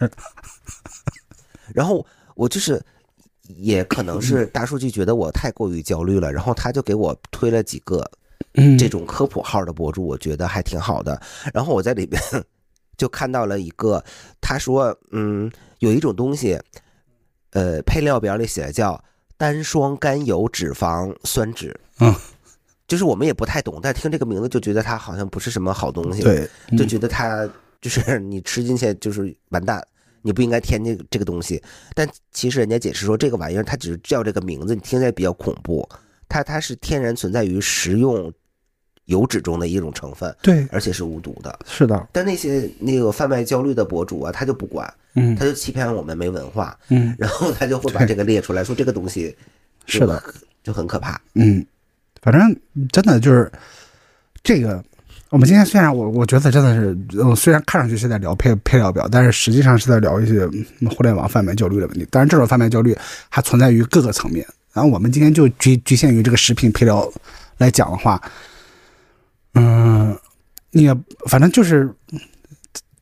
[1.73, 2.79] 然后我就是，
[3.57, 8.07] 也可能是大数据觉得我太过于焦虑了，然后他就给我推了几个
[8.79, 11.19] 这种科普号的博主，我觉得还挺好的。
[11.55, 12.21] 然后我在里边
[12.99, 14.05] 就看到了一个，
[14.39, 16.61] 他说，嗯，有一种东西。
[17.51, 19.03] 呃，配料表里写的叫
[19.37, 22.15] 单双甘油脂肪酸酯，嗯，
[22.89, 27.49] 就是我们也不太懂，但听这个名字就觉得它好像不是什么好东西，对，就觉得它
[27.81, 29.83] 就是你吃进去就是完蛋，
[30.23, 31.63] 你不应该添这这个东西。
[31.95, 35.89] 但其实人家解释说，这个玩意儿它只是叫这个名字，你听起来比较恐怖，
[36.29, 38.33] 它它是天然存在于食用
[39.07, 42.09] 油脂中的一种成分，对，而且是无毒的，是的。
[42.13, 44.93] 但那些那个贩卖焦虑的博主啊，他就不管。
[45.19, 49.35] 嗯，他就欺骗我们没文化，嗯，然后他就会把这个列出来，说这个东西
[49.87, 50.23] 是的，
[50.63, 51.19] 就很可怕。
[51.35, 51.65] 嗯，
[52.21, 52.55] 反正
[52.93, 53.51] 真的就是
[54.43, 54.85] 这个。
[55.31, 60.47] 我们今天虽然我我觉得真的是，呃，虽然看上去是在聊配配料表，但是实际上是在聊一些
[60.91, 62.07] 互联网贩卖焦虑的问题。
[62.11, 62.97] 当然，这种贩卖焦虑
[63.29, 64.47] 还存在于各个层面。
[64.73, 67.11] 然后我们今天就局局限于这个食品配料
[67.59, 68.23] 来讲的话，
[69.57, 70.17] 嗯，
[70.71, 70.89] 你
[71.29, 71.93] 反正就是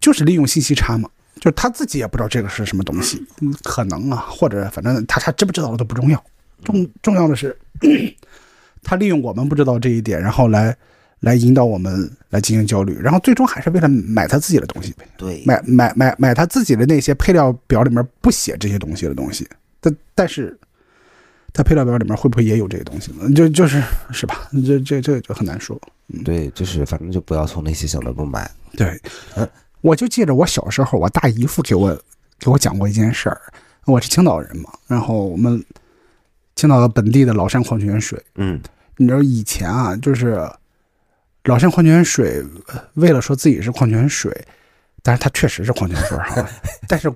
[0.00, 1.08] 就是利用信息差嘛。
[1.36, 3.22] 就是他自己也不知道这个是什么东西，
[3.64, 6.24] 可能啊，或者反正他他知不知道的都不重要，
[6.64, 7.54] 重重要的是，
[8.82, 10.74] 他利用我们不知道这一点，然后来
[11.20, 15.06] 来引导我们来进行焦虑，然后最终还是为了买他自己的东西呗。
[15.18, 19.46] 对，买买买买他自己的那些配料表里面不写这些东西的东西，
[19.80, 20.56] 但但是
[21.52, 23.28] 他配料表里面会不会也有这些东西呢？
[23.34, 24.48] 就就是是吧？
[24.66, 25.78] 这这这就很难说。
[26.24, 28.50] 对，就是反正就不要从那些小的不买。
[28.76, 29.00] 对，
[29.36, 29.48] 嗯。
[29.80, 31.94] 我就记着我小时候，我大姨夫给我
[32.38, 33.40] 给我讲过一件事儿。
[33.84, 35.62] 我是青岛人嘛，然后我们
[36.56, 38.58] 青岛的本地的老山矿泉水，嗯，
[38.96, 40.40] 你知道以前啊，就是
[41.44, 42.42] 老山矿泉水
[42.94, 44.32] 为了说自己是矿泉水，
[45.02, 46.48] 但是它确实是矿泉水哈，
[46.88, 47.12] 但是。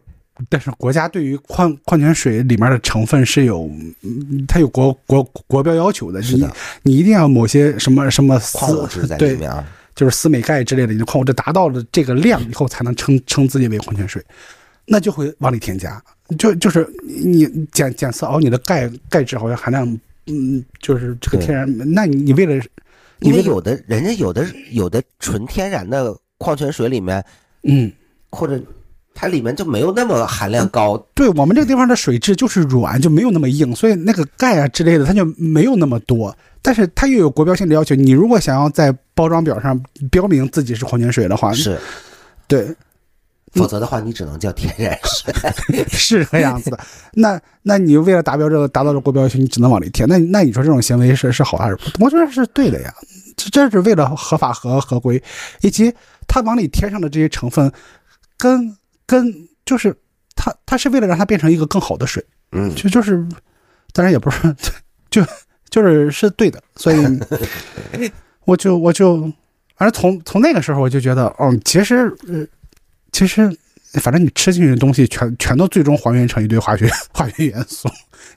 [0.48, 3.68] 但是国家对于矿矿泉水里面的成分是有，
[4.46, 6.48] 它有国国国标要求的是，你
[6.82, 9.52] 你一定要某些什么什么矿物质在里面，
[9.96, 14.24] 就是丝美钙之类的，你的矿物质达到了这个量以后，才能称称自己为矿泉水，
[14.86, 16.00] 那就会往里添加，
[16.38, 22.64] 就就是你检检测哦，你的钙钙质好像含量，嗯，就是这个天然，那你你为了，
[23.20, 27.24] 因为有的人家有的有的纯天然的矿泉水里面，
[27.64, 27.90] 嗯，
[28.30, 28.62] 或者。
[29.20, 36.32] 它里面就没有那么含量高，对我们这个地方的水质就是软，就没有那么硬，所以那个钙啊之类的它就没有那么多。
[36.62, 39.76] 但是它又有国标性的要求，你如果想要在包装表上
[40.08, 41.76] 标明自己是矿泉水的话，是，
[42.46, 42.72] 对，
[43.54, 45.34] 否则的话你只能叫天然水，
[45.90, 46.78] 是这样子的。
[47.12, 50.08] 那那你为了达标这个达到这国标要求，你只能往里填。
[50.08, 52.04] 那那你说这种行为是是好还是不？
[52.04, 52.94] 我觉得是对的呀，
[53.36, 55.20] 这这是为了合法和合规，
[55.62, 55.92] 以及
[56.28, 57.72] 它往里添上的这些成分
[58.36, 58.77] 跟。
[59.08, 59.96] 跟就是
[60.36, 63.26] 它，它是为了让它变成一个更好的水，嗯，就就是，
[63.94, 64.54] 当然也不是，
[65.10, 65.24] 就
[65.70, 66.98] 就是是对的，所以
[68.44, 69.22] 我 就我就，
[69.76, 72.46] 反正从从那个时候我就觉得，哦，其实呃，
[73.10, 73.50] 其实
[73.94, 77.88] 反正你吃进去的东西全全都最终还原成一堆化学 化学元素，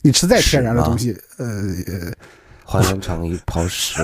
[0.02, 2.14] 你吃再天然的东西，呃呃。
[2.72, 3.96] 还原成一泡屎，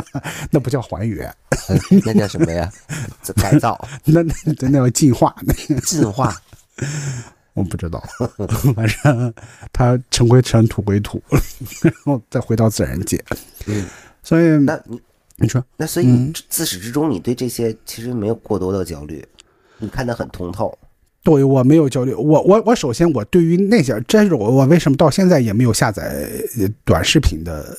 [0.50, 1.32] 那不叫还原，
[2.06, 2.72] 那叫什么呀？
[3.36, 3.78] 改造？
[4.04, 5.34] 那那那叫进化？
[5.84, 6.34] 进化？
[7.52, 8.02] 我不知道，
[8.74, 9.32] 反正
[9.72, 11.22] 它尘归尘，土归土，
[11.82, 13.22] 然后再回到自然界。
[13.66, 13.84] 嗯，
[14.22, 15.00] 所以那你
[15.36, 19.24] 你说，那所以自始至终你对这些其实没有过多的焦虑，
[19.78, 20.76] 你看得很通透。
[21.22, 22.12] 对，我没有焦虑。
[22.12, 26.28] 我我我首先我对于那些，这是我我为什么到现在也没有下载
[26.84, 27.76] 短视频的。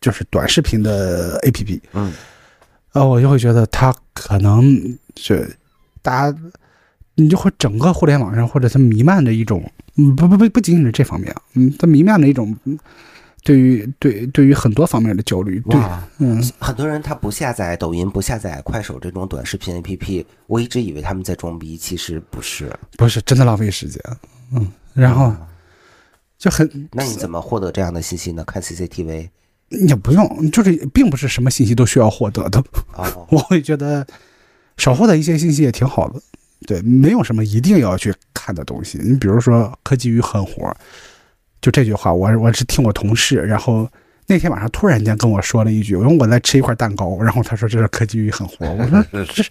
[0.00, 2.12] 就是短视频的 A P P，嗯，
[2.92, 5.56] 呃，我就会觉得它可能是
[6.02, 6.38] 大家，
[7.16, 12.56] 你就会整个互联网上或者它弥漫的一种，嗯，不不不不仅仅是这方面，嗯，它弥漫的一种
[13.42, 15.80] 对于对对于很多方面的焦虑，对，
[16.18, 24.00] 嗯，很多人他不下载抖音，不下载快手这种短视频 A P P，我一直以为他们在装逼，其实不是，不是真的浪费时间，
[24.52, 25.34] 嗯，然后
[26.38, 28.44] 就很，那你怎么获得这样的信息呢？
[28.44, 29.28] 看 C C T V。
[29.70, 32.62] 也不用，就是并不是什么信息都需要获得的。
[33.28, 34.06] 我会觉得
[34.76, 36.20] 少获得一些信息也挺好的。
[36.66, 38.98] 对，没有什么一定要去看的东西。
[38.98, 40.74] 你比如说“科技与狠活”，
[41.60, 43.88] 就这句话，我我是听我同事，然后
[44.26, 49.50] 那天晚上突然间跟我说了一句，因为我在吃一块蛋糕，然后他说这是“科技与狠活”，我说这是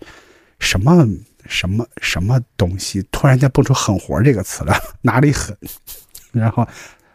[0.60, 1.08] 什么
[1.46, 3.02] 什么什么东西？
[3.12, 5.56] 突然间蹦出“狠活”这个词了，哪里狠？
[6.34, 6.68] 然后。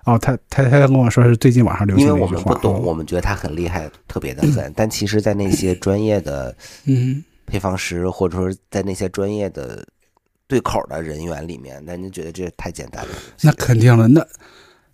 [0.04, 4.72] 哦，他他他跟我说是最近网上流行的因为我们不懂，我们觉得他很厉害，特别的狠。
[4.74, 6.54] 但其实，在那些 专业的
[6.86, 9.86] 嗯配方师，或者说在那些专业的
[10.48, 13.10] 对口的人员里面，那您觉得这太简单了？
[13.42, 14.08] 那肯定了。
[14.08, 14.26] 那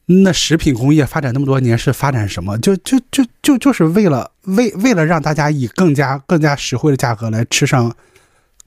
[0.04, 2.58] 那食品工业发展那么多年是发展什么？
[2.58, 7.94] 就就就就就是为了为为了让大家以更加更加实惠的价格来吃上。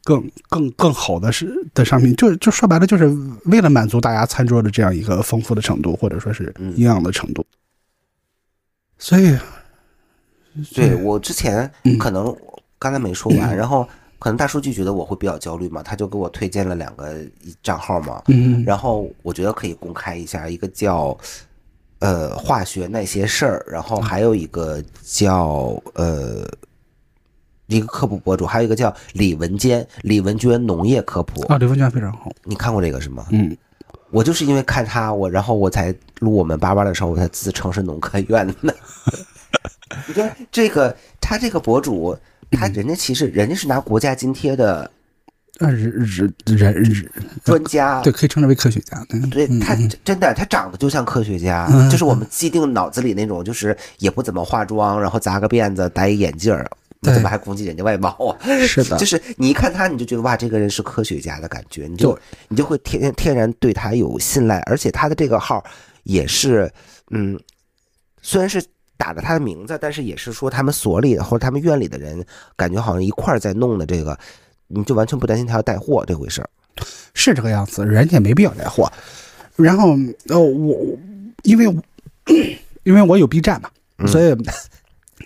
[0.04, 3.06] 更更更好的是的商品，就就说白了，就是
[3.46, 7.46] 为了满足大家餐桌的这样一个丰富的程度，或者说是营养的程度。
[8.98, 9.38] 所以，
[10.74, 12.36] 对我之前可能
[12.80, 13.88] 刚才没说完，然后
[14.18, 17.16] 可能大数据觉得我会比较焦虑嘛，他就给我推荐了两个
[17.62, 21.16] 账号嘛，嗯，然后我觉得可以公开一下，一个叫
[22.00, 26.48] 呃化学那些事儿，然后还有一个叫呃。
[27.72, 32.30] 一个科普博主，还有一个叫李文坚，李文娟农业科普啊，李文娟非常好。
[32.44, 33.26] 你看过这个是吗？
[33.32, 33.56] 嗯，
[34.10, 38.54] 我就是因为看他，我然后我才录我们八八的时候，我才自称是农科院的。
[40.08, 42.18] 你看这个他这个博主，
[42.52, 44.90] 他人家其实人家是拿国家津贴的，
[45.60, 47.12] 啊，人人人人
[47.44, 49.02] 专家，对，可以称之为科学家。
[49.30, 56.70] 对他真的，他长得就像科学家，就是我们既定脑子里那种，就是也不怎么化妆，然后扎个辫子，戴一眼镜儿。
[57.04, 58.38] 你怎么还攻击人家外貌啊？
[58.68, 62.18] 是的， 就是你一看他，你就觉得哇，这个人是科学家的感觉，你就
[62.48, 65.64] 你就会天天然对他有信赖，而且他的这个号
[66.04, 66.72] 也是，
[67.10, 67.40] 嗯，
[68.22, 68.64] 虽然是
[68.98, 72.24] 打着他的名字，但是也是说他们所里或者他们院里的人，
[72.56, 74.16] 感觉好像一块在弄的这个，
[74.68, 76.50] 你就完全不担心他要带货这回事儿，
[77.16, 78.88] 是这个样子，人家没必要带货。
[79.56, 79.98] 然后
[80.28, 80.78] 呃，我
[81.42, 81.66] 因为
[82.84, 83.72] 因为我有 B 站嘛，
[84.06, 84.38] 所以。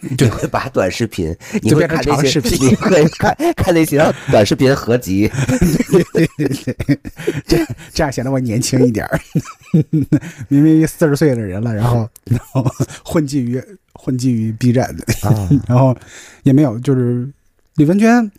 [0.17, 3.97] 你会把短视频，你会看那些，你会看看那些
[4.29, 5.31] 短视频合集，
[7.47, 9.19] 这这样显得我年轻一点儿。
[10.47, 12.65] 明明四十岁的人了，然后然后
[13.03, 13.61] 混迹于
[13.93, 15.05] 混迹于 B 站的，
[15.67, 15.95] 然后
[16.43, 17.27] 也没有就是
[17.75, 18.31] 李文娟。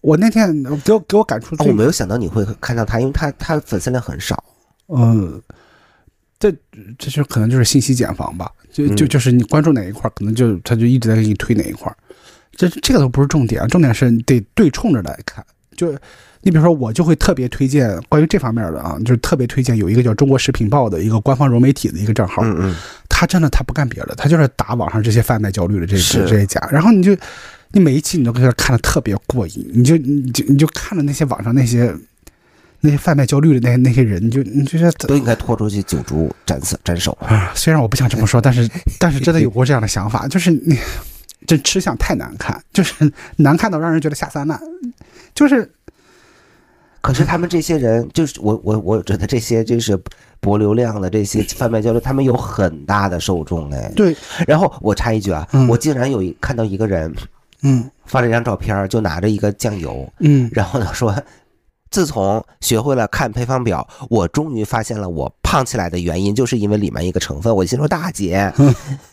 [0.00, 0.52] 我那天
[0.84, 4.42] 给我给我感触，我没有想到你会看到他，因为他他粉丝量很少。
[4.88, 5.40] 嗯，
[6.50, 6.52] 这
[6.98, 11.94] 这就可能就是信息茧房吧，就就就是你关注哪一块，可能就他就一直在给你推哪一块。
[12.56, 15.44] 这这个都不是重点，重点是得对冲着来看。
[15.76, 15.92] 就
[16.40, 22.42] 你比如说，我就会特别推荐关于这方面的啊，就是特别推荐有一个叫中国食品报的一个官方融媒体的一个账号。
[22.42, 22.76] 嗯嗯，
[23.08, 27.16] 他真的他不干别的，他就是打网上这些贩卖焦虑的这这这些假，然后你就。
[27.74, 31.90] 你每一期你都给他看的特别过瘾，你就你就你就看着那些网上那些
[32.84, 37.52] 那些贩卖焦虑的那那些人，你就你就觉得都应该拖出去九族斩死斩首啊！
[37.54, 38.68] 虽然我不想这么说，但是
[38.98, 40.76] 但是真的有过这样的想法，就是你
[41.46, 44.60] 这吃相太难看，就是难看到让人觉得下三滥，
[45.34, 45.70] 就是。
[47.00, 49.98] 可是他们这些人，就是我我我觉得这些就是
[50.38, 53.90] 博流量的这些贩卖交流，他们有很大的受众哎。
[53.96, 54.16] 对。
[54.46, 57.12] 然后我插一句啊，我竟然有一看到一个人。
[57.64, 61.12] 嗯，发了一张照片，就拿着一个酱油，嗯，然后呢说，
[61.92, 67.54] 自从学会了看配方表，我终于发现了我胖起来的原因，就是因为里面一个成分。
[67.54, 68.52] 我心说大姐，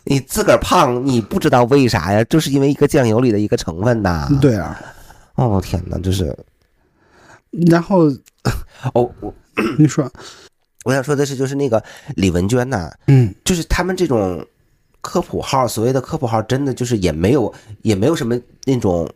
[0.04, 2.24] 你自个儿胖，你不知道为啥呀？
[2.24, 4.28] 就是因为一个酱油里的一个成分呐。
[4.40, 4.80] 对啊，
[5.36, 6.36] 哦天哪，就是，
[7.68, 8.06] 然后，
[8.94, 9.32] 哦我
[9.78, 10.10] 你说，
[10.84, 11.80] 我想说的是，就是那个
[12.16, 14.44] 李文娟呐，嗯，就是他们这种。
[15.02, 17.50] 科普号，所谓的科普号，真的就是也没有，
[17.80, 19.08] 也没有什么那种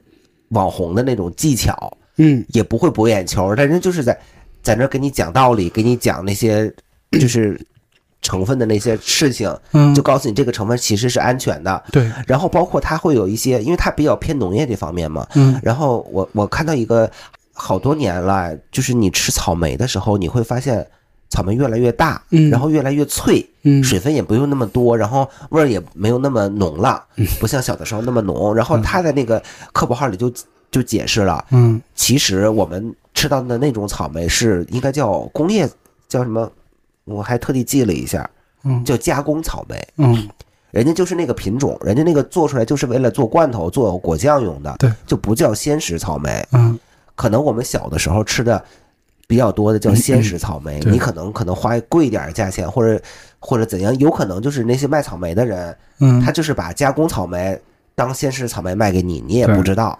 [0.48, 4.18] 网红的那种技巧，嗯，也不会博眼球，但人就是在
[4.62, 6.72] 在那给你讲道理，给你讲那些
[7.12, 7.60] 就是
[8.22, 12.10] 成分的那些事情，嗯，就告诉你这个成分其实是安全的，对。
[12.26, 15.58] 然后包括它会有一些，因为它比较偏农业这方面嘛，嗯。
[15.62, 17.10] 然后我我看到一个
[17.52, 20.86] 好多年了，就是你吃草莓的时候，你会发现。
[21.30, 28.54] 草莓越来越大，嗯，然后越来越脆，嗯，水分也不用那么多，然后味儿也没有那么浓了，嗯不像小的时候那么浓。
[28.54, 29.42] 然后他在那个
[29.72, 30.32] 科普号里就
[30.74, 35.68] 就解释了，嗯，其实我们吃到的那种草莓是应该叫工业
[36.08, 36.50] 叫什么？
[37.04, 38.28] 我还特地记了一下，
[38.64, 40.28] 嗯，叫加工草莓，嗯，
[40.72, 46.76] 人家就是那个品种，人家那个做出来就是为了做罐头、做果酱用的，对，就不叫鲜食草莓，嗯，
[47.14, 48.62] 可能我们小的时候吃的。
[49.26, 53.02] 比较多的叫鲜食草莓，你可能可能花贵一点价钱，或者
[53.38, 57.58] 或者怎样，有可能就是那些卖草莓的人，嗯，他就是把加工草莓
[57.94, 59.98] 当鲜食草莓卖给你，你也不知道，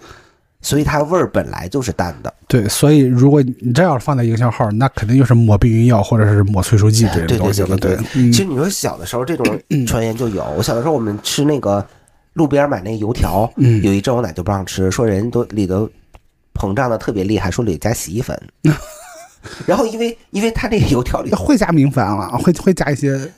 [0.64, 2.34] 所以它味儿本来就是淡的。
[2.48, 7.76] 对，所以如果你这要是放在营销号，那肯定就是抹避孕药或者是抹催熟剂这类东西了。
[7.76, 9.46] 对，其实你说小的时候这种
[9.86, 11.86] 传言就有，我小的时候我们吃那个
[12.32, 13.48] 路边买那个油条，
[13.82, 15.88] 有一阵我奶就不让吃，说人都里头
[16.54, 18.36] 膨胀的特别厉害，说里加洗衣粉。
[19.66, 23.30] 然后，因为因为它那个油条里 会加明矾啊，会会加一些，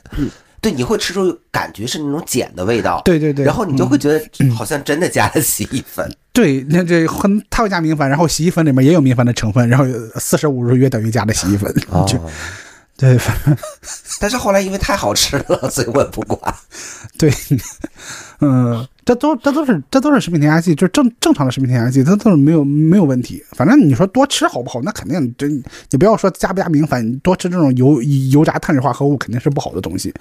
[0.61, 9.85] 对，你会吃出感觉是那种碱的味道，对对对，然后你就会觉得好像真的加了洗衣粉，对，那这很，他会加明矾，然后洗衣粉里面也有明矾的成分，然后
[10.19, 11.73] 四舍五入约等于加的洗衣粉，
[12.05, 12.19] 就
[12.95, 13.57] 对，反正，
[14.19, 16.53] 但是后来因为太好吃了， 所以我也不管，
[17.17, 17.33] 对，
[18.39, 18.87] 嗯。
[19.07, 23.41] 这都这都是这都是食品添加剂，就是正正常的食品添加剂，它都是没有没有问题。
[23.51, 28.01] 反正你说多吃好不好，那肯定这你不要说加不加明矾，多吃这种油
[28.33, 30.13] 油炸碳水化合物肯定是不好的东西。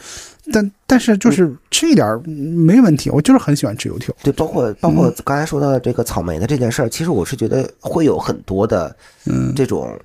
[0.52, 4.14] 但但是就是吃一点没问题，我就是很喜欢吃油条。
[4.22, 8.94] 对，包括包括刚才说到的这个草莓的这件事儿，其实我是觉得会有很多的
[9.24, 9.98] 嗯这种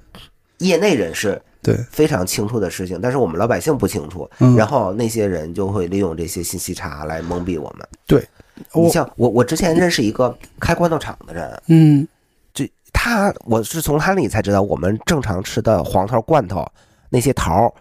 [0.58, 1.76] 业内人士对。
[1.90, 7.88] 非常清楚的事情，但是我们老百姓不清楚，然后那些人就会利用这些信息差来蒙蔽我们。
[8.08, 8.28] 对。
[8.76, 12.08] 你像我，我之前认识一个开罐头厂的人，嗯，
[12.54, 16.64] 就他，我是从他那里才知道，我们正常吃的黄桃罐头
[17.10, 17.74] 那些桃，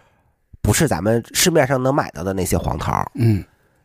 [0.59, 3.43] 不是咱们市面上能买到的那些黄桃，嗯，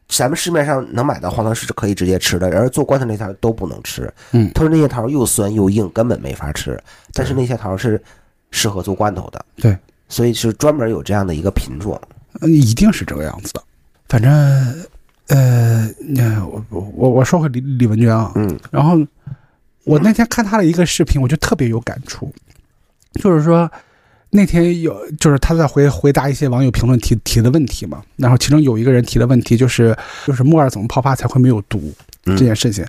[0.08, 6.82] 咱们市面上能买到黄桃是可以直接吃的，而做罐头那条都不能吃，嗯，他说那些桃又酸又硬，根本没法吃，
[7.12, 8.02] 但是那些桃是
[8.56, 9.76] 适合做罐头的，对，
[10.08, 12.00] 所以是专门有这样的一个品种，
[12.40, 13.62] 嗯，一定是这个样子的，
[14.08, 14.30] 反正。
[15.28, 18.96] 呃，那我我我说回李李文娟啊，嗯，然后
[19.82, 22.32] 我那天看他的一个视频，我就特别有感触，
[23.14, 23.68] 就是说
[24.30, 31.92] 那天有就是他在回回答一些网友评论提提的问题嘛，然后其中有一个人提的问题就是就是木耳怎么泡发才会没有毒
[32.22, 32.86] 这件事情，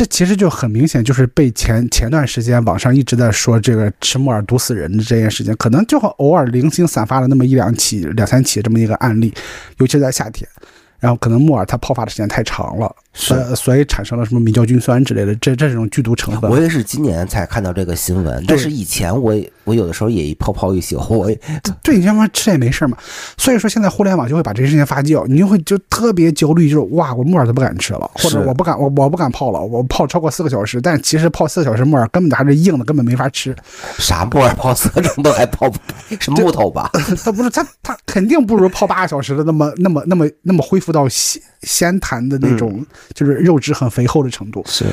[0.00, 9.30] 这其实就很明显就是被前前段时间网上一直在说这个吃木耳毒死人的这件事情，可能就偶尔零星散发了那么一两起两三起这么一个案例，
[9.76, 10.48] 尤其在夏天。
[11.00, 16.50] 然后可能木耳它泡发的时间太长了，是，所以产生了什么米酵菌酸之类的这这种剧毒成分。
[16.50, 19.34] 我也是今年才看到这个新闻，但是以前我
[19.64, 21.38] 我有的时候也一泡泡一宿，我也
[21.82, 22.96] 对你这么吃也没事嘛。
[23.36, 33.54] 所以说现在互联网就会把这些事情发酵，你就会就特别焦虑，就是哇，我木耳都不敢吃了，或者我不敢我我不敢泡了，我泡超过四个小时，但其实泡四个小时木耳根本还是硬的，根本没法吃。
[33.98, 35.78] 啥木耳泡四个钟头还泡不
[36.20, 36.88] 是木头吧？
[37.24, 42.84] 它不是它它肯定不如泡八个小时的那么那么那么那么恢复到鲜鲜弹的那种，
[43.14, 44.62] 就是肉质很肥厚的程度。
[44.66, 44.86] 是，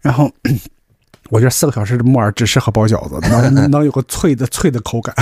[0.00, 0.30] 然后
[1.30, 3.18] 我觉得四个小时的木耳只适合包饺子，
[3.50, 5.14] 能 能有个脆的脆的口感。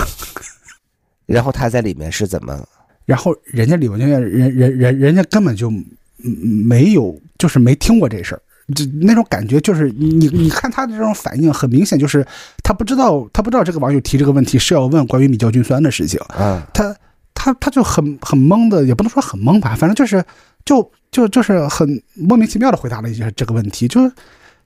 [1.27, 2.62] 然后它在里面是怎么？
[3.07, 5.70] 然后人家李文娟人人人人家根本就
[6.18, 8.41] 没有，就是没听过这事儿，
[8.75, 12.27] 就那种感觉就是你你看他的这种反应，很明显就是
[12.62, 16.18] 他不知道他不知道这个网友提这个问题是要问关于米酵菌酸的事情。
[16.39, 16.97] 嗯，他
[17.35, 20.25] 他他就很很懵的，也不能说很懵吧，反正就是
[20.65, 24.12] 就就就是很莫名其妙的回答了一下这个问题，就是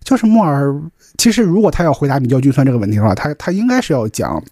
[0.03, 0.75] 就是木耳，
[1.17, 4.43] 其实如果他要回答米酵菌酸这个问题的话，他他应该是要讲。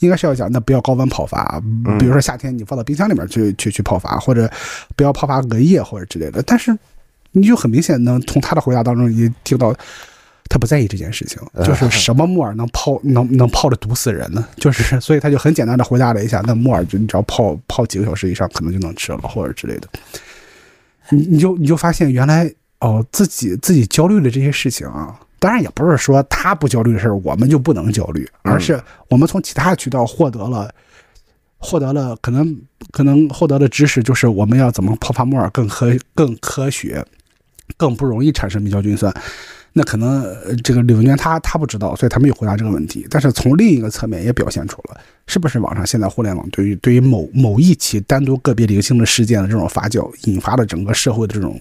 [0.00, 1.62] 应该是要讲，那不要高温泡发，
[1.98, 4.50] 比如说夏天你放到冰箱里面去去去泡发，或者
[4.96, 6.42] 不要泡发隔夜或者之类的。
[6.44, 6.74] 但是
[7.32, 9.74] 你就很明显能从他的回答当中也听到，
[10.48, 14.42] 他不在意这件事情，就是什么木耳能泡能能泡着毒死人呢？
[14.56, 19.88] 就是 所以他就很简单的回答了一下，那木耳就你只要泡泡几个小时以上，可能就能吃了或者之类的。
[21.10, 25.18] 你你就你就发现原来哦自己自己焦虑的这些事情啊。
[25.38, 30.70] 当然也不是说他不焦虑的事儿，我们就不能焦虑，而是我们从其他渠道获得了，
[31.56, 37.02] 获得了可能可能获得的知识，就是我们要怎么泡发木耳更科更科学，
[37.78, 39.10] 更不容易产生米酵菌酸。
[39.72, 40.22] 那可能
[40.62, 43.06] 这个李文娟她她不知道，所以她没有回答这个问题。
[43.08, 45.00] 但是从另一个侧面也表现出了，
[45.30, 51.58] 是不是网上现在互联网对于对于某某一起单独个别零星的事件的这种发酵，引发了整个社会的这种。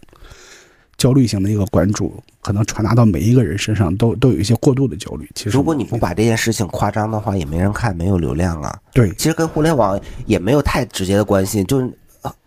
[0.97, 5.25] 焦虑型的一个关注，可能传达到每一个人身上，都都有一些过度的焦虑。
[5.33, 8.77] 其实，如果你不把这件事情夸张的话，也没人看，没有流量啊。
[8.93, 11.63] 对，其实跟互联网也没有太直接的关系。
[11.63, 11.89] 就是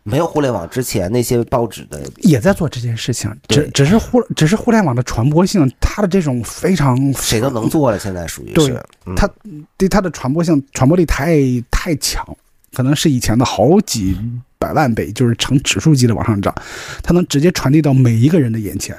[0.03, 7.99] 没有互联网之前，那些报纸的也在做这件事情，只只是互只是互联网的传播性，它的这种非常谁都能做了。
[7.99, 8.83] 现在属于是
[9.17, 9.29] 它
[9.77, 11.37] 对它的传播性、传播力太
[11.71, 12.25] 太强，
[12.73, 14.17] 可能是以前的好几。
[14.63, 16.55] 百万倍就是呈指数级的往上涨，
[17.03, 18.97] 它能直接传递到每一个人的眼前。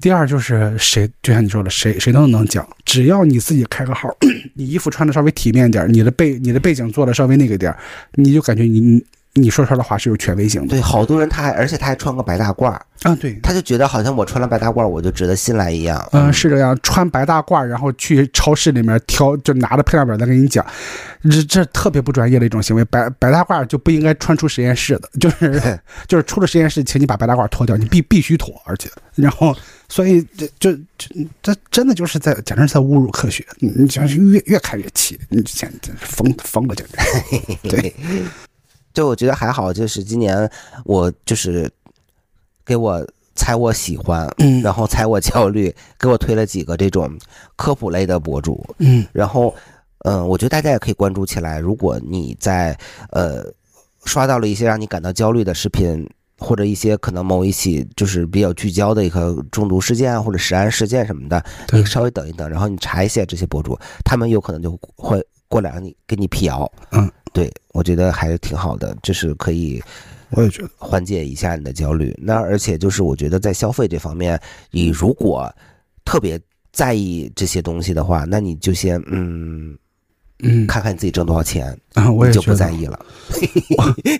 [0.00, 4.08] 第二就是谁，就像你说的，谁谁都能讲，只要你自己开个号，
[4.54, 7.74] 你衣服穿的稍微体面点，你的背你的背景做的稍微那个点
[8.14, 9.04] 你就感觉你
[9.38, 9.48] 你。
[9.58, 20.64] 说出来的话是有权威性的，对，好多人他还而且他还穿个白大褂啊，对，他就觉得好像我穿了白大褂我就值得信赖一样，嗯，是这样，穿白大褂然后去超市里面挑，就拿着配料表在跟你讲，
[21.24, 29.56] 这这特别不专业的一种行为，白白大褂就不应该穿出实验室的， 就是 就是出了实验室，请你把白大褂脱掉，你必必须脱，而且然后
[29.88, 37.94] 所以这这这这真的就是在简直是在侮辱科学，你你是越越看越气，你简直疯疯了，简直，对。
[38.98, 40.50] 就我觉得还好，就是今年
[40.84, 41.70] 我就是
[42.66, 47.08] 给我猜我喜欢，嗯， 然后猜我焦虑，给我推了几个这种
[47.54, 49.54] 科普类的博主，嗯，然后
[50.04, 51.60] 嗯，我觉得大家也可以关注起来。
[51.60, 52.76] 如果你在
[53.10, 53.44] 呃
[54.04, 56.04] 刷到了一些让你感到焦虑的视频，
[56.36, 61.40] 或者一些可能某一起就是比较聚焦的一个中毒事件或者食安事件什么的，
[61.70, 67.08] 你稍微等一等，然后你查一下这些博主，他们有可能就会过来让你给你辟谣，嗯。
[67.38, 69.80] 对，我觉得还是挺好的，就是可以，
[70.30, 72.12] 我也觉得缓解一下你的焦虑。
[72.20, 74.40] 那而且就是我觉得在消费这方面，
[74.72, 75.48] 你如果
[76.04, 76.40] 特别
[76.72, 79.78] 在意这些东西的话，那你就先嗯
[80.40, 82.98] 嗯看看你自己挣多少钱啊，我也就不在意了。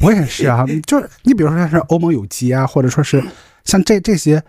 [0.00, 3.20] 我也是啊， 就是你比如说像是欧盟有机啊，或者说是
[3.64, 4.40] 像这这些，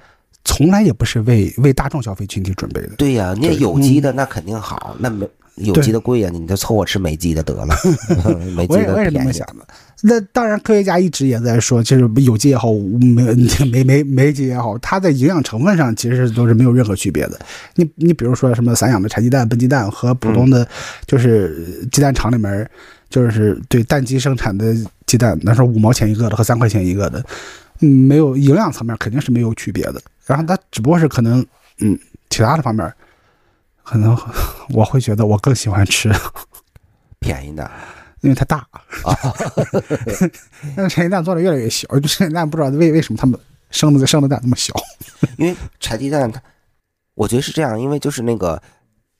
[0.45, 2.89] 从来也不是为为大众消费群体准备的。
[2.97, 5.27] 对呀，那有机的那肯定好，那没。
[5.59, 7.75] 有机的贵呀，你就凑合吃没鸡的得了。
[8.55, 9.65] 美鸡的我也是这么想的。
[10.01, 13.33] 那当然，科学家一直也在说，就是有机也好，没
[13.69, 17.37] 没没没机也好，它在营养成分上其实都是没有任何区别的。
[17.75, 20.65] 你你比如说什么散养的柴鸡蛋、笨鸡蛋和普通的，
[21.05, 22.69] 就是鸡蛋厂里面
[23.09, 24.73] 就是对蛋鸡生产的
[25.05, 27.21] 鸡蛋，那是五毛钱一个的和三块钱一个的，
[27.81, 30.01] 嗯，没有营养层面肯定是没有区别的。
[30.25, 31.45] 然后它只不过是可能
[31.79, 31.99] 嗯
[32.29, 32.89] 其他的方面。
[33.89, 34.15] 可能
[34.69, 36.11] 我会觉得我更喜欢吃
[37.19, 37.69] 便宜的，
[38.21, 38.85] 因为它大啊。
[40.75, 43.37] 那个柴鸡蛋做的越来越小，就柴鸡蛋不知道为为什么他们
[43.71, 44.71] 生的生的蛋那么小。
[45.39, 46.39] 因为柴鸡蛋它，
[47.15, 48.61] 我觉得是这样，因为就是那个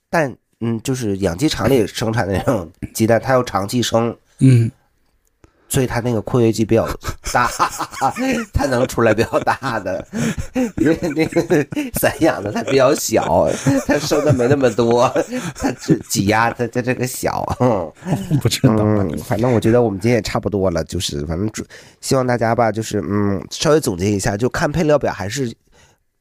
[0.08, 4.70] 蛋，嗯，就是养鸡场里生产的那种鸡蛋，它要长期生，嗯，
[5.70, 6.88] 所以它那个括约肌比较
[7.32, 7.48] 大，
[8.52, 10.06] 它能出来比较大的。
[10.78, 11.42] 因为那个
[11.94, 13.48] 散养的它比较小，
[13.86, 15.08] 它收的没那么多，
[15.56, 17.46] 它只挤压它它这个小。
[18.42, 18.78] 不知道，
[19.24, 21.50] 反正我觉得我们今天也差不多了，就是反正
[22.02, 25.54] 希望大家吧，就是嗯，稍微总结一下，就看配料表还是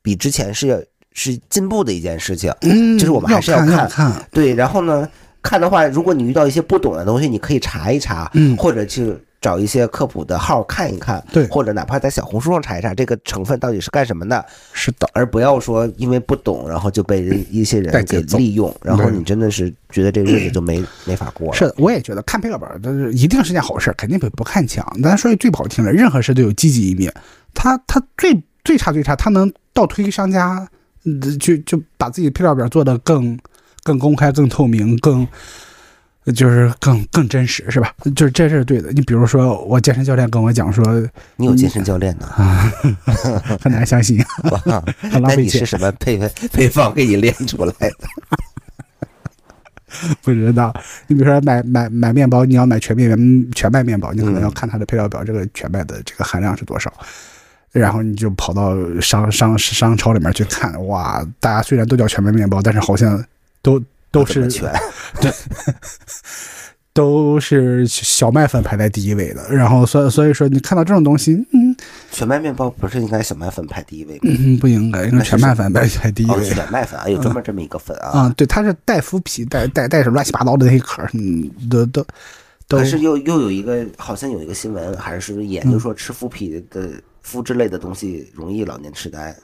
[0.02, 2.52] 比之前是是进步的一件事情。
[2.60, 5.08] 嗯，就是我们还是要看看，对，然后呢，
[5.40, 9.16] 看的话，如果你遇到一些不懂的东西，你可以查一查，嗯，或者去。
[9.40, 21.54] 找一些科普的号看一看，对，或者哪怕在小红书上查一查这个成分到底是干什么的，是的，而不要说因为不懂，然后就被人一些人给利用，然后你真的是觉得这个日子就没 没法过了。
[21.54, 24.84] 是的，我也觉得看配料表这是一定是件好事，肯定比不看强。
[25.02, 27.12] 咱说句最不好听的，任何事都有积极一面，
[27.54, 30.68] 它它最最差最差，它能倒推商家，
[31.38, 33.38] 就就把自己配料表做的更
[33.84, 35.24] 更公开、更透明、更。
[36.32, 37.94] 就是更更真实是吧？
[38.14, 38.92] 就是这是对的。
[38.92, 40.84] 你比如说，我健身教练跟我讲说，
[41.36, 42.26] 你有健身教练呢？
[42.26, 42.72] 啊，
[43.62, 44.22] 很难相信。
[45.22, 46.18] 那你是什么配
[46.52, 47.92] 配方给你练出来的？
[50.22, 50.74] 不知道。
[51.06, 56.92] 你比如说买买买面包，你要买全面全麦面包，你可能要看它的配料表，这个全麦的这个含量是多少。
[57.72, 63.24] 然后你就跑到商商商超里面去看，哇，大家虽然都叫全麦面包，但是好像
[63.62, 63.82] 都。
[64.18, 64.72] 都是全，
[65.20, 65.32] 对，
[66.92, 69.48] 都是小麦粉排在第一位的。
[69.54, 71.76] 然后，所所以说，你看到这种东西，嗯，
[72.10, 74.20] 全麦面包不是应该小麦粉排第一位吗？
[74.24, 76.44] 嗯，不应该，应该全麦粉排排第一位。
[76.44, 78.08] 全麦粉，啊有专门这么一个粉啊？
[78.08, 82.04] 啊，对，它是带麸皮，带带带什么乱七八糟的那些壳，嗯，都都
[82.66, 82.78] 都。
[82.78, 86.90] 可是又又有一个，好像有一个新闻，还是研究说吃麸皮的
[87.24, 89.34] 麸之类的东西容易老年痴呆。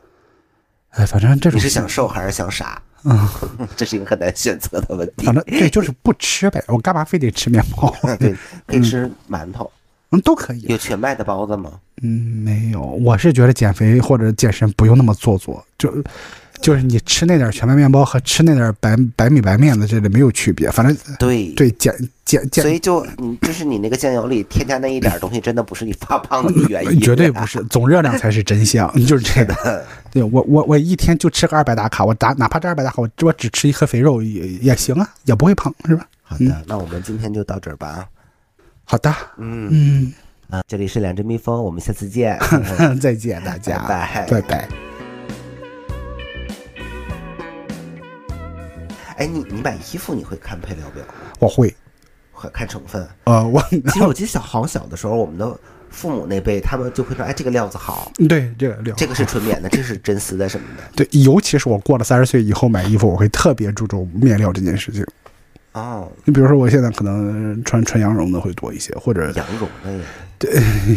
[0.91, 2.83] 哎，反正这种你是想瘦还是想傻？
[3.05, 3.29] 嗯，
[3.77, 5.27] 这是一个很难选择的问题。
[5.27, 6.63] 反正对，就是不吃呗。
[6.69, 7.95] 我干嘛非得吃面包？
[8.19, 8.35] 对，
[8.67, 9.71] 可以吃馒头，
[10.11, 10.63] 嗯，都可以。
[10.63, 11.73] 有全麦的包子吗？
[12.03, 12.81] 嗯，没有。
[12.81, 15.93] 我是觉得减肥或者健身不用那么做作，就。
[16.65, 20.71] 就是你吃那点全麦面包和吃那点白白米白面的，这里没有区别。
[20.71, 21.95] 反正对对减
[22.25, 29.85] 减减，所以就你就是你那个酱油里添加那一点东西，真的不是你发胖的原因， 绝对不是，总热量才是真相，就是这个。
[30.11, 36.07] 对我我我一天就吃个二百大卡，我打哪怕这二百大卡，我我只吃一颗肥肉也也行啊，也不会胖，是吧？
[36.23, 38.09] 好的，那我们今天就到这儿吧。
[38.85, 40.13] 好的，嗯嗯
[40.49, 42.39] 啊，这里是两只蜜蜂，我们下次见，
[43.03, 44.94] 再见大家，拜拜拜。
[49.17, 51.15] 哎，你你买衣服你会看配料表吗？
[51.39, 51.75] 我会，
[52.33, 53.07] 会看成分。
[53.25, 55.57] 呃，我 其实我记得小好小的时候，我们的
[55.91, 58.11] 父母那辈他们就会说：“哎，这个料子好。
[58.29, 60.83] ”对，这个料，这个是纯棉的，这是真丝的什么的。
[61.05, 65.07] 对，尤其是我过了三十岁以后买衣服，我会特别注重面料这件事情。
[65.73, 70.05] 哦，你比如说，我现在可能穿纯羊绒的会多一些，或者羊绒的，
[70.39, 70.55] 对，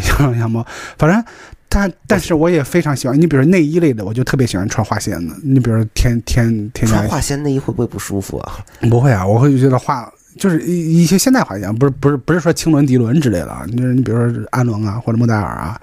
[0.08, 0.64] 羊绒羊毛，
[0.98, 1.24] 反正。
[1.68, 5.34] 但但是我也非常喜欢，你比如内衣类的，我就特别喜欢穿化纤的。
[5.42, 8.64] 你比如添添添加穿化纤内衣会不会不舒服啊？
[8.88, 13.54] 不会啊，我会觉得化就是一一些现代化一点，不是不是不是说青纶涤纶之类的。
[13.66, 15.80] 你你比如说氨纶啊或者莫代尔啊，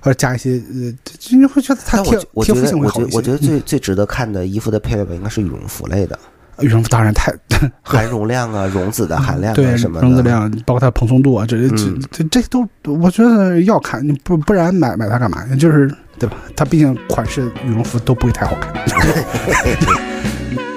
[0.00, 0.92] 或者加一些呃，
[1.30, 3.16] 你会觉得它贴贴肤性会好一些。
[3.16, 6.16] 我觉得最最值得看的衣服的配料表应该是羽绒服类的。
[6.16, 7.32] 羽绒服当然太
[7.82, 11.74] 含绒量啊，绒子的含量对什么绒子量，包括它蓬松度啊，这这
[12.10, 12.68] 这这都
[13.00, 15.44] 我觉得要看，你不不然买买它干嘛？
[15.58, 16.36] 就是对吧？
[16.56, 18.72] 它毕竟款式羽绒服都不会太好看。